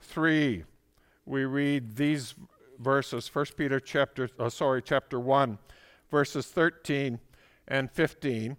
3, 0.00 0.64
we 1.26 1.44
read 1.44 1.96
these 1.96 2.34
verses, 2.78 3.32
1 3.32 3.46
Peter 3.56 3.80
chapter, 3.80 4.28
oh, 4.38 4.48
sorry, 4.48 4.82
chapter 4.82 5.20
1, 5.20 5.58
verses 6.10 6.46
13 6.46 7.18
and 7.68 7.90
15. 7.90 8.56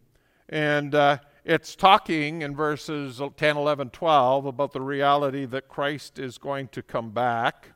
And 0.50 0.96
uh, 0.96 1.18
it's 1.46 1.76
talking 1.76 2.42
in 2.42 2.56
verses 2.56 3.22
10, 3.38 3.58
11, 3.58 3.90
12 3.90 4.46
about 4.46 4.72
the 4.72 4.82
reality 4.82 5.46
that 5.46 5.68
Christ 5.68 6.20
is 6.20 6.38
going 6.38 6.68
to 6.70 6.82
come 6.82 7.12
back. 7.12 7.70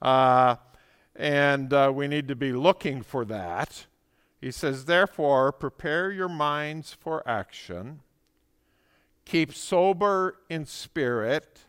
Uh, 0.00 0.56
and 1.16 1.72
uh, 1.72 1.92
we 1.94 2.08
need 2.08 2.28
to 2.28 2.36
be 2.36 2.52
looking 2.52 3.02
for 3.02 3.24
that. 3.24 3.86
He 4.40 4.50
says, 4.50 4.84
Therefore, 4.84 5.52
prepare 5.52 6.10
your 6.10 6.28
minds 6.28 6.96
for 6.98 7.26
action, 7.28 8.00
keep 9.24 9.52
sober 9.52 10.36
in 10.48 10.64
spirit 10.64 11.64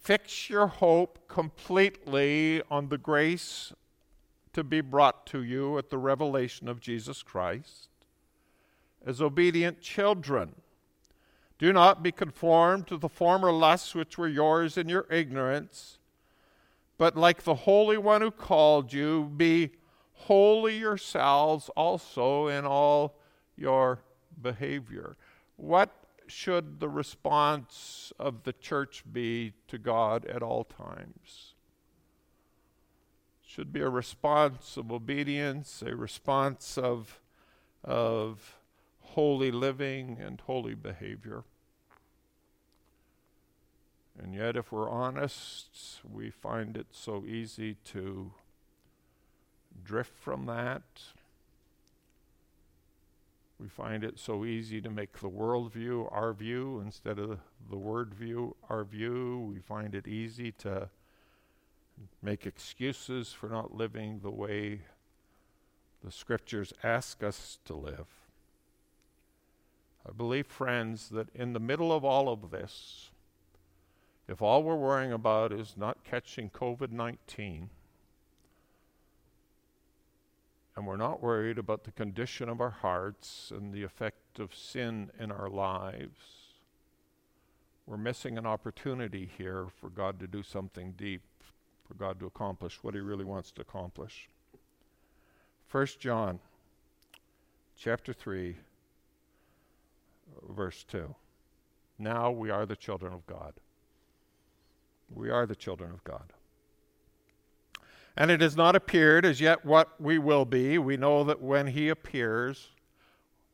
Fix 0.00 0.48
your 0.48 0.66
hope 0.66 1.28
completely 1.28 2.62
on 2.70 2.88
the 2.88 2.96
grace 2.96 3.74
to 4.54 4.64
be 4.64 4.80
brought 4.80 5.26
to 5.26 5.42
you 5.42 5.76
at 5.76 5.90
the 5.90 5.98
revelation 5.98 6.68
of 6.68 6.80
Jesus 6.80 7.22
Christ. 7.22 7.90
As 9.04 9.20
obedient 9.20 9.82
children, 9.82 10.54
do 11.58 11.70
not 11.70 12.02
be 12.02 12.10
conformed 12.12 12.86
to 12.86 12.96
the 12.96 13.10
former 13.10 13.52
lusts 13.52 13.94
which 13.94 14.16
were 14.16 14.26
yours 14.26 14.78
in 14.78 14.88
your 14.88 15.06
ignorance, 15.10 15.98
but 17.00 17.16
like 17.16 17.44
the 17.44 17.54
Holy 17.54 17.96
One 17.96 18.20
who 18.20 18.30
called 18.30 18.92
you, 18.92 19.32
be 19.34 19.70
holy 20.12 20.76
yourselves 20.76 21.70
also 21.74 22.48
in 22.48 22.66
all 22.66 23.16
your 23.56 24.02
behavior. 24.42 25.16
What 25.56 25.96
should 26.26 26.78
the 26.78 26.90
response 26.90 28.12
of 28.18 28.42
the 28.42 28.52
church 28.52 29.02
be 29.10 29.54
to 29.68 29.78
God 29.78 30.26
at 30.26 30.42
all 30.42 30.62
times? 30.62 31.54
Should 33.46 33.72
be 33.72 33.80
a 33.80 33.88
response 33.88 34.76
of 34.76 34.92
obedience, 34.92 35.82
a 35.82 35.96
response 35.96 36.76
of, 36.76 37.18
of 37.82 38.58
holy 39.00 39.50
living 39.50 40.18
and 40.20 40.38
holy 40.38 40.74
behavior. 40.74 41.44
And 44.22 44.34
yet, 44.34 44.56
if 44.56 44.70
we're 44.70 44.90
honest, 44.90 46.00
we 46.10 46.30
find 46.30 46.76
it 46.76 46.88
so 46.90 47.24
easy 47.26 47.76
to 47.86 48.32
drift 49.82 50.14
from 50.14 50.44
that. 50.46 50.82
We 53.58 53.68
find 53.68 54.04
it 54.04 54.18
so 54.18 54.44
easy 54.44 54.80
to 54.82 54.90
make 54.90 55.20
the 55.20 55.28
world 55.28 55.72
view 55.72 56.08
our 56.10 56.32
view 56.32 56.80
instead 56.84 57.18
of 57.18 57.38
the 57.70 57.76
word 57.76 58.14
view 58.14 58.56
our 58.68 58.84
view. 58.84 59.52
We 59.52 59.60
find 59.60 59.94
it 59.94 60.06
easy 60.06 60.52
to 60.52 60.90
make 62.22 62.46
excuses 62.46 63.32
for 63.32 63.48
not 63.48 63.74
living 63.74 64.20
the 64.20 64.30
way 64.30 64.82
the 66.04 66.12
scriptures 66.12 66.72
ask 66.82 67.22
us 67.22 67.58
to 67.66 67.74
live. 67.74 68.06
I 70.08 70.12
believe, 70.12 70.46
friends, 70.46 71.10
that 71.10 71.28
in 71.34 71.52
the 71.52 71.60
middle 71.60 71.92
of 71.92 72.04
all 72.04 72.30
of 72.30 72.50
this, 72.50 73.09
if 74.30 74.40
all 74.40 74.62
we're 74.62 74.76
worrying 74.76 75.12
about 75.12 75.52
is 75.52 75.74
not 75.76 76.04
catching 76.04 76.50
COVID 76.50 76.92
19, 76.92 77.68
and 80.76 80.86
we're 80.86 80.96
not 80.96 81.20
worried 81.20 81.58
about 81.58 81.82
the 81.82 81.90
condition 81.90 82.48
of 82.48 82.60
our 82.60 82.70
hearts 82.70 83.50
and 83.52 83.74
the 83.74 83.82
effect 83.82 84.38
of 84.38 84.54
sin 84.54 85.10
in 85.18 85.32
our 85.32 85.50
lives, 85.50 86.20
we're 87.86 87.96
missing 87.96 88.38
an 88.38 88.46
opportunity 88.46 89.28
here 89.36 89.66
for 89.80 89.90
God 89.90 90.20
to 90.20 90.28
do 90.28 90.44
something 90.44 90.94
deep, 90.96 91.22
for 91.88 91.94
God 91.94 92.20
to 92.20 92.26
accomplish 92.26 92.78
what 92.84 92.94
He 92.94 93.00
really 93.00 93.24
wants 93.24 93.50
to 93.50 93.62
accomplish. 93.62 94.28
1 95.72 95.86
John 95.98 96.38
chapter 97.76 98.12
3 98.12 98.54
verse 100.50 100.84
2. 100.84 101.16
Now 101.98 102.30
we 102.30 102.50
are 102.50 102.64
the 102.64 102.76
children 102.76 103.12
of 103.12 103.26
God. 103.26 103.54
We 105.14 105.30
are 105.30 105.46
the 105.46 105.56
children 105.56 105.90
of 105.90 106.04
God. 106.04 106.32
And 108.16 108.30
it 108.30 108.40
has 108.40 108.56
not 108.56 108.76
appeared 108.76 109.24
as 109.24 109.40
yet 109.40 109.64
what 109.64 110.00
we 110.00 110.18
will 110.18 110.44
be. 110.44 110.78
We 110.78 110.96
know 110.96 111.24
that 111.24 111.40
when 111.40 111.68
he 111.68 111.88
appears, 111.88 112.70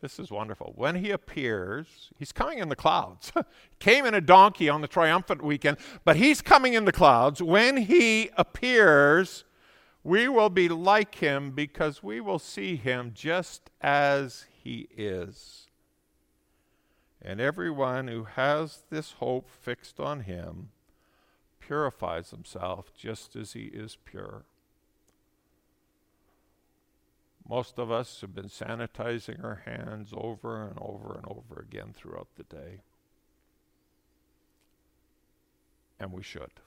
this 0.00 0.18
is 0.18 0.30
wonderful. 0.30 0.72
When 0.76 0.96
he 0.96 1.10
appears, 1.10 2.10
he's 2.18 2.32
coming 2.32 2.58
in 2.58 2.68
the 2.68 2.76
clouds. 2.76 3.32
came 3.78 4.04
in 4.04 4.14
a 4.14 4.20
donkey 4.20 4.68
on 4.68 4.80
the 4.80 4.88
triumphant 4.88 5.42
weekend, 5.42 5.78
but 6.04 6.16
he's 6.16 6.42
coming 6.42 6.75
in 6.75 6.84
the 6.84 6.92
clouds. 6.92 7.42
When 7.42 7.76
he 7.76 8.30
appears, 8.36 9.44
we 10.04 10.28
will 10.28 10.50
be 10.50 10.68
like 10.68 11.16
him 11.16 11.50
because 11.50 12.02
we 12.02 12.20
will 12.20 12.38
see 12.38 12.76
him 12.76 13.12
just 13.14 13.70
as 13.80 14.46
he 14.62 14.88
is. 14.96 15.66
And 17.20 17.40
everyone 17.40 18.08
who 18.08 18.25
has 18.25 18.84
this 18.90 19.12
hope 19.12 19.50
fixed 19.50 19.98
on 19.98 20.20
him 20.20 20.70
purifies 21.66 22.30
himself 22.30 22.92
just 22.94 23.35
as 23.35 23.52
he 23.52 23.64
is 23.64 23.96
pure. 24.04 24.44
Most 27.49 27.78
of 27.78 27.90
us 27.90 28.20
have 28.20 28.35
been 28.35 28.49
sanitizing 28.49 29.42
our 29.42 29.62
hands 29.64 30.12
over 30.16 30.62
and 30.62 30.78
over 30.80 31.14
and 31.14 31.25
over 31.26 31.61
again 31.61 31.92
throughout 31.94 32.28
the 32.37 32.42
day. 32.44 32.82
And 35.99 36.12
we 36.12 36.23
should. 36.23 36.61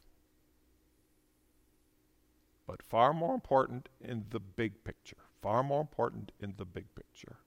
But 2.65 2.83
far 2.83 3.13
more 3.13 3.33
important 3.33 3.89
in 4.01 4.25
the 4.29 4.39
big 4.39 4.83
picture, 4.83 5.17
far 5.41 5.63
more 5.63 5.81
important 5.81 6.31
in 6.41 6.55
the 6.57 6.65
big 6.65 6.85
picture, 6.95 7.37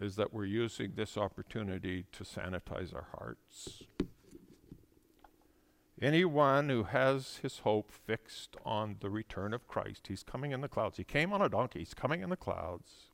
is 0.00 0.16
that 0.16 0.32
we're 0.32 0.44
using 0.44 0.92
this 0.94 1.16
opportunity 1.16 2.06
to 2.12 2.24
sanitize 2.24 2.94
our 2.94 3.08
hearts 3.16 3.82
Anyone 6.00 6.68
who 6.68 6.84
has 6.84 7.40
his 7.42 7.60
hope 7.60 7.90
fixed 7.90 8.56
on 8.64 8.96
the 9.00 9.10
return 9.10 9.52
of 9.52 9.66
Christ, 9.66 10.06
he's 10.06 10.22
coming 10.22 10.52
in 10.52 10.60
the 10.60 10.68
clouds. 10.68 10.96
He 10.96 11.04
came 11.04 11.32
on 11.32 11.42
a 11.42 11.48
donkey, 11.48 11.80
he's 11.80 11.94
coming 11.94 12.22
in 12.22 12.30
the 12.30 12.36
clouds, 12.36 13.08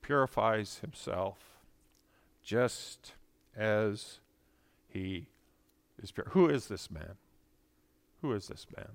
purifies 0.00 0.78
himself 0.78 1.38
just 2.42 3.12
as 3.56 4.18
he 4.88 5.26
is 6.02 6.10
pure. 6.10 6.26
Who 6.30 6.48
is 6.48 6.66
this 6.66 6.90
man? 6.90 7.14
Who 8.22 8.32
is 8.32 8.48
this 8.48 8.66
man? 8.76 8.88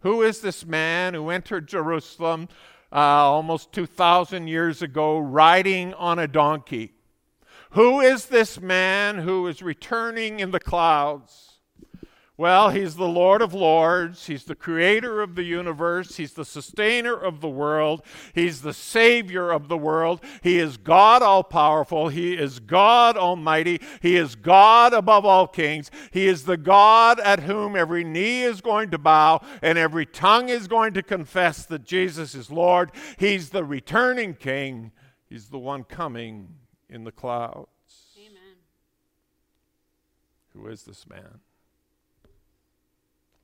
Who 0.00 0.22
is 0.22 0.40
this 0.40 0.66
man 0.66 1.14
who 1.14 1.30
entered 1.30 1.68
Jerusalem 1.68 2.48
uh, 2.92 2.96
almost 2.96 3.72
2,000 3.72 4.48
years 4.48 4.82
ago 4.82 5.18
riding 5.18 5.94
on 5.94 6.18
a 6.18 6.26
donkey? 6.26 6.94
Who 7.70 8.00
is 8.00 8.26
this 8.26 8.60
man 8.60 9.18
who 9.18 9.46
is 9.46 9.62
returning 9.62 10.40
in 10.40 10.50
the 10.50 10.60
clouds? 10.60 11.57
Well, 12.38 12.70
he's 12.70 12.94
the 12.94 13.08
Lord 13.08 13.42
of 13.42 13.52
Lords. 13.52 14.28
He's 14.28 14.44
the 14.44 14.54
creator 14.54 15.20
of 15.20 15.34
the 15.34 15.42
universe. 15.42 16.18
He's 16.18 16.34
the 16.34 16.44
sustainer 16.44 17.12
of 17.12 17.40
the 17.40 17.48
world. 17.48 18.00
He's 18.32 18.62
the 18.62 18.72
savior 18.72 19.50
of 19.50 19.66
the 19.66 19.76
world. 19.76 20.20
He 20.40 20.60
is 20.60 20.76
God 20.76 21.20
all 21.20 21.42
powerful. 21.42 22.10
He 22.10 22.34
is 22.34 22.60
God 22.60 23.16
almighty. 23.16 23.80
He 24.00 24.14
is 24.14 24.36
God 24.36 24.92
above 24.92 25.24
all 25.24 25.48
kings. 25.48 25.90
He 26.12 26.28
is 26.28 26.44
the 26.44 26.56
God 26.56 27.18
at 27.18 27.40
whom 27.40 27.74
every 27.74 28.04
knee 28.04 28.44
is 28.44 28.60
going 28.60 28.92
to 28.92 28.98
bow 28.98 29.40
and 29.60 29.76
every 29.76 30.06
tongue 30.06 30.48
is 30.48 30.68
going 30.68 30.94
to 30.94 31.02
confess 31.02 31.66
that 31.66 31.82
Jesus 31.82 32.36
is 32.36 32.52
Lord. 32.52 32.92
He's 33.16 33.50
the 33.50 33.64
returning 33.64 34.34
king. 34.34 34.92
He's 35.28 35.48
the 35.48 35.58
one 35.58 35.82
coming 35.82 36.54
in 36.88 37.02
the 37.02 37.10
clouds. 37.10 37.66
Amen. 38.16 38.58
Who 40.54 40.68
is 40.68 40.84
this 40.84 41.04
man? 41.08 41.40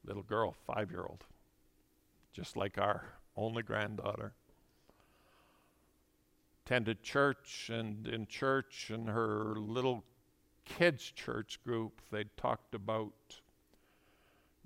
Little 0.04 0.22
girl, 0.22 0.54
five 0.66 0.90
year 0.90 1.02
old, 1.02 1.24
just 2.32 2.56
like 2.56 2.78
our 2.78 3.04
only 3.36 3.62
granddaughter. 3.62 4.32
Attended 6.64 7.02
church, 7.02 7.70
and 7.72 8.06
in 8.06 8.26
church, 8.26 8.90
and 8.92 9.08
her 9.08 9.54
little 9.56 10.04
kids' 10.64 11.10
church 11.10 11.58
group, 11.62 12.00
they 12.10 12.24
talked 12.36 12.74
about 12.74 13.12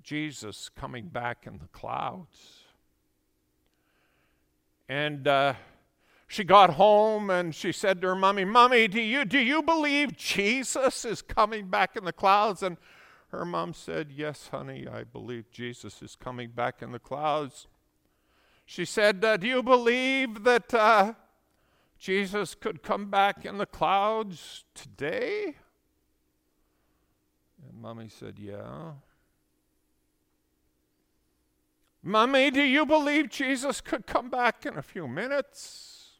Jesus 0.01 0.69
coming 0.69 1.07
back 1.07 1.45
in 1.45 1.57
the 1.57 1.67
clouds. 1.67 2.63
And 4.87 5.27
uh, 5.27 5.53
she 6.27 6.43
got 6.43 6.71
home 6.71 7.29
and 7.29 7.53
she 7.53 7.71
said 7.71 8.01
to 8.01 8.07
her 8.07 8.15
mommy, 8.15 8.45
Mommy, 8.45 8.87
do 8.87 9.01
you, 9.01 9.25
do 9.25 9.39
you 9.39 9.61
believe 9.61 10.15
Jesus 10.15 11.05
is 11.05 11.21
coming 11.21 11.67
back 11.67 11.95
in 11.95 12.05
the 12.05 12.13
clouds? 12.13 12.63
And 12.63 12.77
her 13.29 13.45
mom 13.45 13.73
said, 13.73 14.11
Yes, 14.11 14.49
honey, 14.51 14.87
I 14.87 15.03
believe 15.03 15.51
Jesus 15.51 16.01
is 16.01 16.15
coming 16.15 16.49
back 16.49 16.81
in 16.81 16.91
the 16.91 16.99
clouds. 16.99 17.67
She 18.65 18.85
said, 18.85 19.23
uh, 19.23 19.37
Do 19.37 19.47
you 19.47 19.63
believe 19.63 20.43
that 20.43 20.73
uh, 20.73 21.13
Jesus 21.97 22.55
could 22.55 22.81
come 22.81 23.09
back 23.09 23.45
in 23.45 23.57
the 23.57 23.65
clouds 23.65 24.63
today? 24.73 25.57
And 27.67 27.81
mommy 27.81 28.09
said, 28.09 28.39
Yeah. 28.39 28.93
Mommy, 32.01 32.49
do 32.49 32.63
you 32.63 32.85
believe 32.85 33.29
Jesus 33.29 33.81
could 33.81 34.07
come 34.07 34.29
back 34.29 34.65
in 34.65 34.77
a 34.77 34.81
few 34.81 35.07
minutes? 35.07 36.13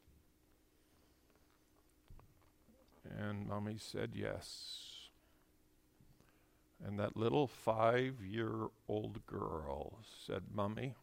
And 3.18 3.48
mommy 3.48 3.78
said, 3.80 4.12
Yes. 4.14 4.89
And 6.86 7.00
that 7.00 7.18
little 7.18 7.48
five 7.48 8.16
year 8.22 8.68
old 8.88 9.26
girl 9.26 10.00
said, 10.26 10.44
Mummy, 10.54 10.96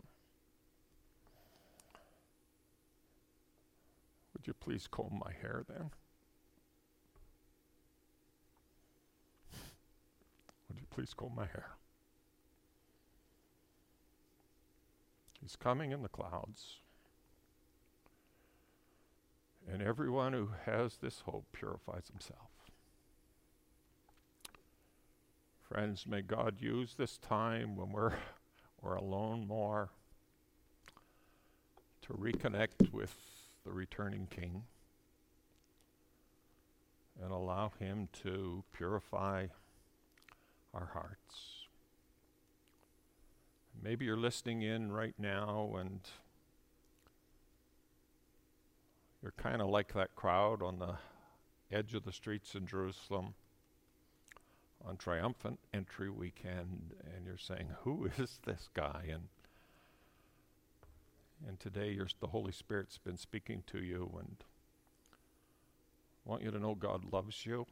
would 4.33 4.47
you 4.47 4.55
please 4.55 4.87
comb 4.91 5.23
my 5.25 5.33
hair 5.33 5.65
then? 5.69 5.91
Would 10.69 10.79
you 10.79 10.87
please 10.91 11.13
comb 11.15 11.33
my 11.37 11.47
hair? 11.47 11.77
He's 15.43 15.57
coming 15.57 15.93
in 15.93 16.03
the 16.03 16.09
clouds. 16.09 16.81
And 19.71 19.83
everyone 19.83 20.33
who 20.33 20.51
has 20.65 20.97
this 20.97 21.23
hope 21.27 21.45
purifies 21.53 22.09
himself. 22.11 22.46
Friends, 25.69 26.07
may 26.07 26.23
God 26.23 26.61
use 26.61 26.95
this 26.95 27.19
time 27.19 27.75
when 27.75 27.91
we're, 27.91 28.13
we're 28.83 28.95
alone 28.95 29.49
more 29.49 29.91
to 32.03 32.13
reconnect 32.13 32.93
with 32.93 33.13
the 33.65 33.73
returning 33.73 34.29
King 34.31 34.63
and 37.21 37.33
allow 37.33 37.73
Him 37.81 38.09
to 38.23 38.63
purify 38.73 39.49
our 40.73 40.91
hearts. 40.93 41.67
Maybe 43.83 44.05
you're 44.05 44.17
listening 44.17 44.63
in 44.63 44.93
right 44.93 45.15
now 45.19 45.75
and 45.81 45.99
you're 49.21 49.35
kind 49.37 49.61
of 49.61 49.69
like 49.69 49.95
that 49.95 50.15
crowd 50.15 50.63
on 50.63 50.79
the 50.79 50.95
edge 51.73 51.95
of 51.95 52.05
the 52.05 52.13
streets 52.13 52.55
in 52.55 52.67
Jerusalem 52.67 53.35
on 54.85 54.97
triumphant 54.97 55.59
entry 55.73 56.11
weekend, 56.11 56.95
and 57.15 57.27
you're 57.27 57.39
saying, 57.39 57.69
Who 57.83 58.09
is 58.19 58.39
this 58.45 58.69
guy? 58.75 59.09
And 59.11 59.29
and 61.47 61.61
today 61.61 61.99
the 62.21 62.29
Holy 62.29 62.53
Spirit's 62.53 62.99
been 62.99 63.19
speaking 63.19 63.63
to 63.67 63.79
you 63.79 64.11
and 64.19 64.37
I 66.27 66.31
want 66.31 66.43
you 66.43 66.51
to 66.51 66.59
know 66.59 66.75
God 66.75 67.13
loves 67.13 67.47
you. 67.47 67.67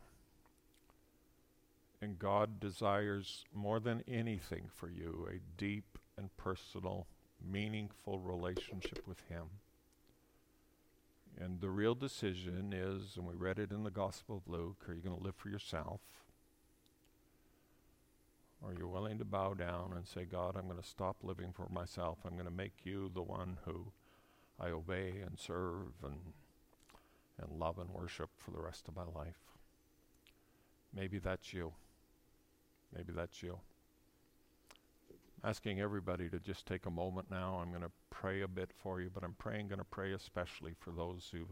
And 2.00 2.18
God 2.18 2.60
desires 2.60 3.44
more 3.52 3.80
than 3.80 4.04
anything 4.06 4.68
for 4.72 4.88
you 4.88 5.26
a 5.30 5.40
deep 5.58 5.98
and 6.16 6.34
personal, 6.36 7.06
meaningful 7.44 8.18
relationship 8.18 9.06
with 9.06 9.22
Him. 9.28 9.44
And 11.36 11.60
the 11.60 11.70
real 11.70 11.94
decision 11.94 12.72
is, 12.72 13.16
and 13.16 13.26
we 13.26 13.34
read 13.34 13.58
it 13.58 13.72
in 13.72 13.82
the 13.82 13.90
Gospel 13.90 14.36
of 14.36 14.52
Luke, 14.52 14.84
are 14.88 14.94
you 14.94 15.00
going 15.00 15.16
to 15.16 15.22
live 15.22 15.34
for 15.34 15.48
yourself? 15.48 16.00
Are 18.66 18.72
you 18.72 18.88
willing 18.88 19.18
to 19.18 19.24
bow 19.24 19.53
down 19.53 19.92
and 19.94 20.07
say, 20.07 20.24
God, 20.24 20.57
I'm 20.57 20.66
going 20.66 20.81
to 20.81 20.88
stop 20.88 21.16
living 21.22 21.53
for 21.53 21.68
myself. 21.70 22.18
I'm 22.24 22.33
going 22.33 22.46
to 22.46 22.50
make 22.50 22.85
you 22.85 23.11
the 23.12 23.22
one 23.22 23.59
who 23.66 23.92
I 24.59 24.68
obey 24.68 25.20
and 25.24 25.38
serve 25.38 25.92
and, 26.03 26.16
and 27.38 27.61
love 27.61 27.79
and 27.79 27.90
worship 27.90 28.31
for 28.38 28.53
the 28.53 28.61
rest 28.61 28.88
of 28.88 28.96
my 28.96 29.05
life. 29.05 29.40
Maybe 30.94 31.18
that's 31.18 31.53
you. 31.53 31.72
Maybe 32.96 33.12
that's 33.12 33.42
you. 33.42 33.59
Asking 35.42 35.81
everybody 35.81 36.31
to 36.31 36.38
just 36.38 36.64
take 36.64 36.87
a 36.87 36.90
moment 36.90 37.31
now. 37.31 37.59
I'm 37.61 37.68
going 37.68 37.83
to 37.83 37.90
pray 38.09 38.40
a 38.40 38.48
bit 38.48 38.70
for 38.74 39.00
you, 39.00 39.11
but 39.12 39.24
I'm 39.24 39.35
praying, 39.35 39.68
going 39.68 39.79
to 39.79 39.85
pray 39.85 40.12
especially 40.12 40.72
for 40.79 40.90
those 40.90 41.29
who 41.33 41.44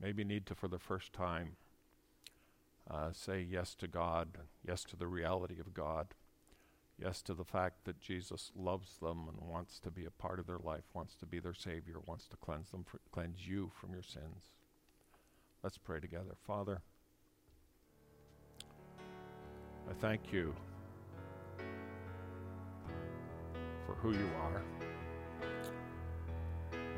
maybe 0.00 0.24
need 0.24 0.46
to, 0.46 0.54
for 0.54 0.68
the 0.68 0.78
first 0.78 1.12
time, 1.12 1.56
uh, 2.90 3.12
say 3.12 3.40
yes 3.40 3.74
to 3.76 3.86
God, 3.86 4.38
yes 4.66 4.84
to 4.84 4.96
the 4.96 5.06
reality 5.06 5.60
of 5.60 5.74
God, 5.74 6.14
yes 6.98 7.22
to 7.22 7.34
the 7.34 7.44
fact 7.44 7.84
that 7.84 8.00
Jesus 8.00 8.50
loves 8.56 8.98
them 8.98 9.28
and 9.28 9.48
wants 9.48 9.78
to 9.80 9.90
be 9.90 10.04
a 10.04 10.10
part 10.10 10.38
of 10.38 10.46
their 10.46 10.58
life, 10.58 10.84
wants 10.94 11.14
to 11.16 11.26
be 11.26 11.38
their 11.38 11.54
Savior, 11.54 11.96
wants 12.06 12.26
to 12.28 12.36
cleanse 12.36 12.70
them, 12.70 12.84
for, 12.84 13.00
cleanse 13.12 13.46
you 13.46 13.70
from 13.78 13.92
your 13.92 14.02
sins. 14.02 14.52
Let's 15.62 15.78
pray 15.78 16.00
together. 16.00 16.36
Father, 16.46 16.80
I 19.88 19.92
thank 20.00 20.32
you 20.32 20.54
for 23.86 23.94
who. 23.94 24.12
You're 24.12 24.62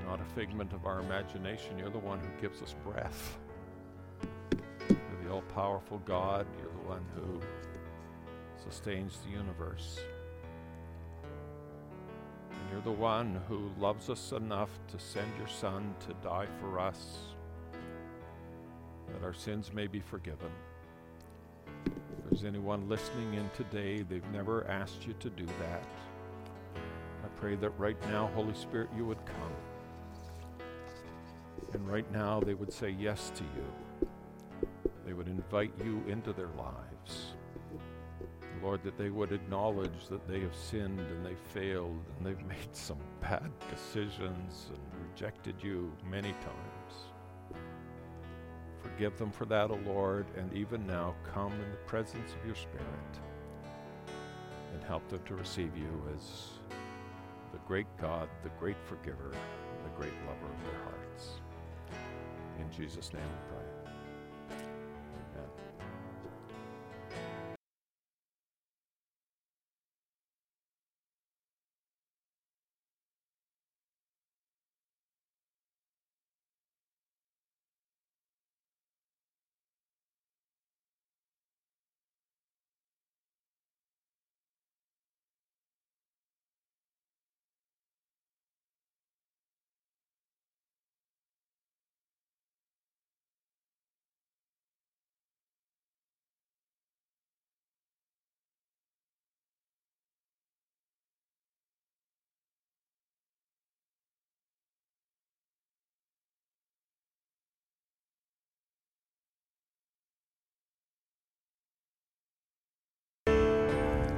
not 0.07 0.21
a 0.21 0.35
figment 0.35 0.73
of 0.73 0.87
our 0.87 1.01
imagination. 1.01 1.79
You're 1.79 1.91
the 1.91 1.99
one 1.99 2.19
who 2.19 2.29
gives 2.41 2.63
us 2.63 2.75
breath. 2.85 3.39
All 5.31 5.43
powerful 5.55 5.99
God. 6.07 6.47
You're 6.59 6.73
the 6.73 6.89
one 6.89 7.05
who 7.15 7.41
sustains 8.65 9.19
the 9.25 9.31
universe. 9.31 10.01
And 12.51 12.61
you're 12.73 12.83
the 12.83 12.93
one 13.01 13.41
who 13.49 13.71
loves 13.79 14.11
us 14.11 14.33
enough 14.33 14.71
to 14.89 14.99
send 14.99 15.29
your 15.39 15.49
Son 15.49 15.95
to 16.09 16.15
die 16.29 16.49
for 16.61 16.81
us, 16.81 17.19
that 19.13 19.25
our 19.25 19.35
sins 19.35 19.73
may 19.75 19.87
be 19.87 20.01
forgiven 20.01 20.51
If 22.19 22.31
there's 22.31 22.45
anyone 22.45 22.89
listening 22.89 23.35
in 23.35 23.51
today, 23.57 24.03
they've 24.03 24.31
never 24.33 24.67
asked 24.69 25.07
you 25.07 25.15
to 25.21 25.31
do 25.31 25.47
that. 25.47 25.85
I 27.25 27.29
pray 27.41 27.57
that 27.57 27.71
right 27.79 28.01
now, 28.09 28.31
Holy 28.35 28.55
Spirit, 28.55 28.91
you 28.97 29.05
would 29.07 29.25
come. 29.27 29.55
And 31.75 31.89
right 31.89 32.11
now, 32.13 32.41
they 32.41 32.55
would 32.55 32.73
say 32.73 32.91
yes 32.99 33.33
to 33.37 33.45
you. 33.45 33.90
Invite 35.51 35.73
you 35.85 36.01
into 36.07 36.33
their 36.33 36.51
lives. 36.57 37.35
Lord, 38.63 38.85
that 38.85 38.97
they 38.97 39.11
would 39.11 39.33
acknowledge 39.33 40.07
that 40.09 40.29
they 40.29 40.39
have 40.39 40.55
sinned 40.55 41.01
and 41.01 41.27
they 41.27 41.35
failed 41.53 42.05
and 42.17 42.25
they've 42.25 42.47
made 42.47 42.69
some 42.71 42.99
bad 43.21 43.51
decisions 43.69 44.69
and 44.69 45.09
rejected 45.11 45.57
you 45.61 45.93
many 46.09 46.31
times. 46.35 47.61
Forgive 48.81 49.19
them 49.19 49.33
for 49.33 49.45
that, 49.47 49.73
O 49.73 49.81
Lord, 49.85 50.25
and 50.37 50.53
even 50.53 50.87
now 50.87 51.17
come 51.35 51.53
in 51.53 51.71
the 51.73 51.79
presence 51.85 52.31
of 52.33 52.47
your 52.47 52.55
Spirit 52.55 53.19
and 54.73 54.85
help 54.85 55.09
them 55.09 55.21
to 55.27 55.35
receive 55.35 55.77
you 55.77 56.01
as 56.17 56.61
the 57.51 57.59
great 57.67 57.89
God, 58.01 58.29
the 58.45 58.51
great 58.61 58.77
forgiver, 58.85 59.33
the 59.33 59.91
great 59.97 60.15
lover 60.29 60.47
of 60.47 60.65
their 60.71 60.81
hearts. 60.85 61.41
In 62.61 62.71
Jesus' 62.71 63.13
name 63.13 63.25
we 63.25 63.57
pray. 63.57 63.70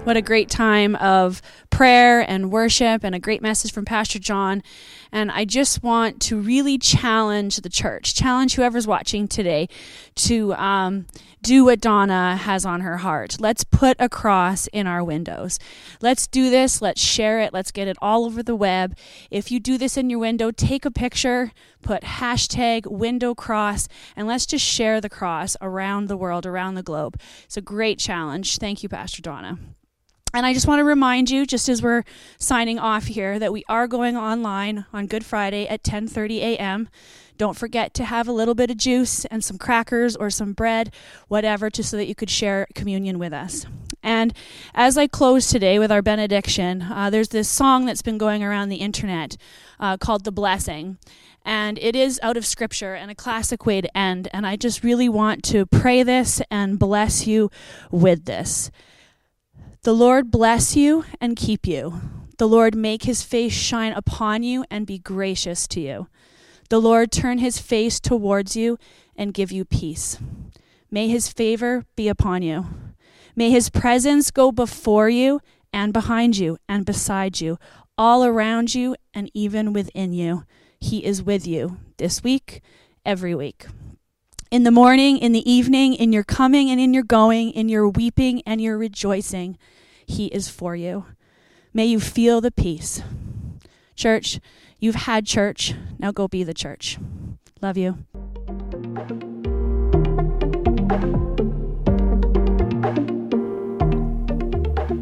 What 0.05 0.17
a 0.17 0.23
great 0.23 0.51
time 0.51 0.97
of 0.97 1.41
prayer 1.71 2.29
and 2.29 2.51
worship 2.51 3.05
and 3.05 3.15
a 3.15 3.21
great 3.21 3.41
message 3.41 3.73
from 3.73 3.85
Pastor 3.85 4.19
John. 4.19 4.65
And 5.13 5.31
I 5.31 5.45
just 5.45 5.85
want 5.85 6.21
to 6.23 6.41
really 6.41 6.77
challenge 6.77 7.59
the 7.59 7.69
church, 7.69 8.13
challenge 8.13 8.57
whoever's 8.57 8.85
watching 8.85 9.29
today 9.29 9.69
to 10.17 10.55
um, 10.55 11.07
do 11.41 11.65
what 11.65 11.81
Donna 11.81 12.37
has 12.37 12.67
on 12.67 12.81
her 12.81 12.97
heart. 12.97 13.37
Let's 13.39 13.63
put 13.63 13.97
a 14.01 14.09
cross 14.09 14.67
in 14.73 14.89
our 14.89 15.05
windows. 15.05 15.61
Let's 16.01 16.27
do 16.27 16.51
this. 16.51 16.83
Let's 16.83 17.01
share 17.01 17.39
it. 17.39 17.53
Let's 17.53 17.71
get 17.71 17.87
it 17.87 17.97
all 18.03 18.25
over 18.25 18.43
the 18.43 18.57
web. 18.57 18.97
If 19.31 19.53
you 19.53 19.61
do 19.61 19.79
this 19.79 19.97
in 19.97 20.11
your 20.11 20.19
window, 20.19 20.51
take 20.51 20.85
a 20.85 20.91
picture, 20.91 21.53
put 21.81 22.03
hashtag 22.03 22.91
window 22.91 23.37
cross, 23.37 23.87
and 24.17 24.27
let's 24.27 24.47
just 24.47 24.65
share 24.65 25.01
the 25.01 25.09
cross 25.09 25.57
around 25.61 26.09
the 26.09 26.17
world, 26.17 26.45
around 26.45 26.75
the 26.75 26.83
globe. 26.83 27.21
It's 27.45 27.57
a 27.57 27.63
great 27.63 28.01
challenge. 28.01 28.59
Thank 28.59 28.83
you, 28.83 28.89
Pastor 28.89 29.23
Donna. 29.23 29.59
And 30.35 30.47
I 30.47 30.55
just 30.55 30.67
want 30.67 30.81
to 30.81 30.85
remind 30.85 31.29
you, 31.31 31.45
just 31.45 31.69
as 31.69 31.83
we're 31.83 32.05
signing 32.39 32.79
off 32.79 33.05
here, 33.05 33.39
that 33.39 33.53
we 33.53 33.65
are 33.69 33.87
going 33.87 34.17
online 34.17 34.87
on 34.91 35.07
Good 35.07 35.27
Friday 35.27 35.69
at 35.69 35.83
10:30 35.83 36.39
a.m. 36.39 36.89
Don't 37.37 37.57
forget 37.57 37.93
to 37.95 38.05
have 38.05 38.29
a 38.29 38.33
little 38.33 38.55
bit 38.55 38.71
of 38.71 38.79
juice 38.79 39.27
and 39.27 39.45
some 39.45 39.59
crackers 39.59 40.17
or 40.17 40.31
some 40.31 40.55
bread, 40.55 40.95
whatever, 41.29 41.69
just 41.69 41.91
so 41.91 41.99
that 41.99 42.07
you 42.07 42.15
could 42.15 42.31
share 42.31 42.67
communion 42.75 43.19
with 43.19 43.35
us. 43.35 43.67
And 44.03 44.33
as 44.75 44.97
I 44.97 45.07
close 45.07 45.49
today 45.49 45.79
with 45.79 45.93
our 45.93 46.03
benediction, 46.03 46.83
uh, 46.83 47.11
there's 47.11 47.29
this 47.29 47.49
song 47.49 47.85
that's 47.85 48.03
been 48.03 48.19
going 48.19 48.43
around 48.43 48.71
the 48.71 48.77
internet 48.77 49.37
uh, 49.79 49.99
called 49.99 50.25
"The 50.25 50.33
Blessing." 50.33 50.97
And 51.45 51.79
it 51.79 51.95
is 51.95 52.19
out 52.23 52.39
of 52.39 52.47
scripture 52.47 52.95
and 52.95 53.11
a 53.11 53.15
classic 53.15 53.67
way 53.67 53.83
to 53.83 53.97
end. 53.99 54.29
And 54.33 54.47
I 54.47 54.57
just 54.57 54.83
really 54.83 55.09
want 55.11 55.43
to 55.45 55.67
pray 55.67 56.03
this 56.05 56.41
and 56.51 56.79
bless 56.79 57.27
you 57.27 57.51
with 57.91 58.25
this. 58.25 58.71
The 59.85 59.93
Lord 59.93 60.31
bless 60.31 60.77
you 60.77 61.05
and 61.21 61.35
keep 61.35 61.67
you. 61.67 62.01
The 62.39 62.47
Lord 62.47 62.77
make 62.77 63.03
his 63.03 63.25
face 63.25 63.53
shine 63.53 63.93
upon 63.93 64.45
you 64.45 64.65
and 64.71 64.87
be 64.87 65.01
gracious 65.01 65.67
to 65.69 65.81
you. 65.81 66.07
The 66.71 66.81
Lord 66.81 67.11
turn 67.11 67.39
his 67.39 67.59
face 67.59 67.99
towards 67.99 68.55
you 68.55 68.79
and 69.17 69.35
give 69.35 69.51
you 69.51 69.65
peace. 69.65 70.19
May 70.89 71.09
his 71.09 71.29
favor 71.29 71.85
be 71.97 72.07
upon 72.07 72.43
you. 72.43 72.67
May 73.35 73.51
his 73.51 73.71
presence 73.71 74.31
go 74.31 74.53
before 74.53 75.09
you 75.09 75.41
and 75.73 75.93
behind 75.93 76.39
you 76.39 76.59
and 76.69 76.87
beside 76.87 77.41
you, 77.41 77.59
all 77.99 78.25
around 78.25 78.77
you 78.77 78.95
and 79.13 79.33
even 79.35 79.73
within 79.73 80.13
you. 80.13 80.45
He 80.79 81.05
is 81.05 81.25
with 81.25 81.45
you 81.45 81.79
this 81.97 82.23
week, 82.23 82.63
every 83.05 83.35
week. 83.35 83.67
In 84.53 84.65
the 84.65 84.71
morning, 84.71 85.17
in 85.17 85.33
the 85.33 85.51
evening, 85.51 85.95
in 85.95 86.13
your 86.13 86.25
coming 86.25 86.69
and 86.69 86.79
in 86.79 86.93
your 86.93 87.05
going, 87.05 87.53
in 87.53 87.71
your 87.71 87.89
weeping 87.89 88.43
and 88.45 88.61
your 88.61 88.77
rejoicing. 88.77 89.57
He 90.05 90.27
is 90.27 90.51
for 90.51 90.77
you. 90.77 91.07
May 91.73 91.87
you 91.87 91.99
feel 91.99 92.43
the 92.43 92.51
peace. 92.51 93.01
Church, 93.97 94.41
you've 94.79 94.95
had 94.95 95.25
church. 95.25 95.73
Now 95.99 96.13
go 96.13 96.29
be 96.29 96.45
the 96.45 96.53
church. 96.53 96.99
Love 97.63 97.79
you. 97.79 97.97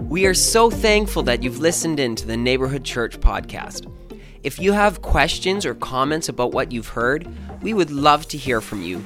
We 0.08 0.26
are 0.26 0.34
so 0.34 0.70
thankful 0.70 1.24
that 1.24 1.42
you've 1.42 1.58
listened 1.58 1.98
in 1.98 2.14
to 2.14 2.24
the 2.24 2.36
Neighborhood 2.36 2.84
Church 2.84 3.18
podcast. 3.18 3.92
If 4.44 4.60
you 4.60 4.70
have 4.74 5.02
questions 5.02 5.66
or 5.66 5.74
comments 5.74 6.28
about 6.28 6.52
what 6.52 6.70
you've 6.70 6.90
heard, 6.90 7.26
we 7.62 7.74
would 7.74 7.90
love 7.90 8.28
to 8.28 8.38
hear 8.38 8.60
from 8.60 8.82
you. 8.82 9.04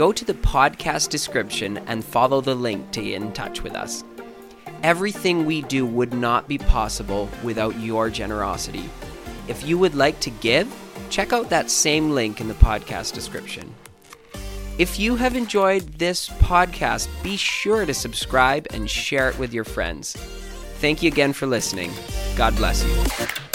Go 0.00 0.12
to 0.12 0.24
the 0.24 0.32
podcast 0.32 1.10
description 1.10 1.76
and 1.86 2.02
follow 2.02 2.40
the 2.40 2.54
link 2.54 2.90
to 2.92 3.02
get 3.02 3.20
in 3.20 3.32
touch 3.32 3.60
with 3.60 3.74
us. 3.74 4.02
Everything 4.82 5.44
we 5.44 5.60
do 5.60 5.84
would 5.84 6.14
not 6.14 6.48
be 6.48 6.56
possible 6.56 7.28
without 7.42 7.78
your 7.78 8.08
generosity. 8.08 8.88
If 9.46 9.62
you 9.66 9.76
would 9.76 9.94
like 9.94 10.18
to 10.20 10.30
give, 10.30 10.74
check 11.10 11.34
out 11.34 11.50
that 11.50 11.70
same 11.70 12.12
link 12.12 12.40
in 12.40 12.48
the 12.48 12.54
podcast 12.54 13.12
description. 13.12 13.74
If 14.78 14.98
you 14.98 15.16
have 15.16 15.36
enjoyed 15.36 15.82
this 15.98 16.30
podcast, 16.30 17.06
be 17.22 17.36
sure 17.36 17.84
to 17.84 17.92
subscribe 17.92 18.68
and 18.70 18.88
share 18.88 19.28
it 19.28 19.38
with 19.38 19.52
your 19.52 19.64
friends. 19.64 20.14
Thank 20.78 21.02
you 21.02 21.08
again 21.08 21.34
for 21.34 21.46
listening. 21.46 21.90
God 22.38 22.56
bless 22.56 22.82
you. 22.82 23.49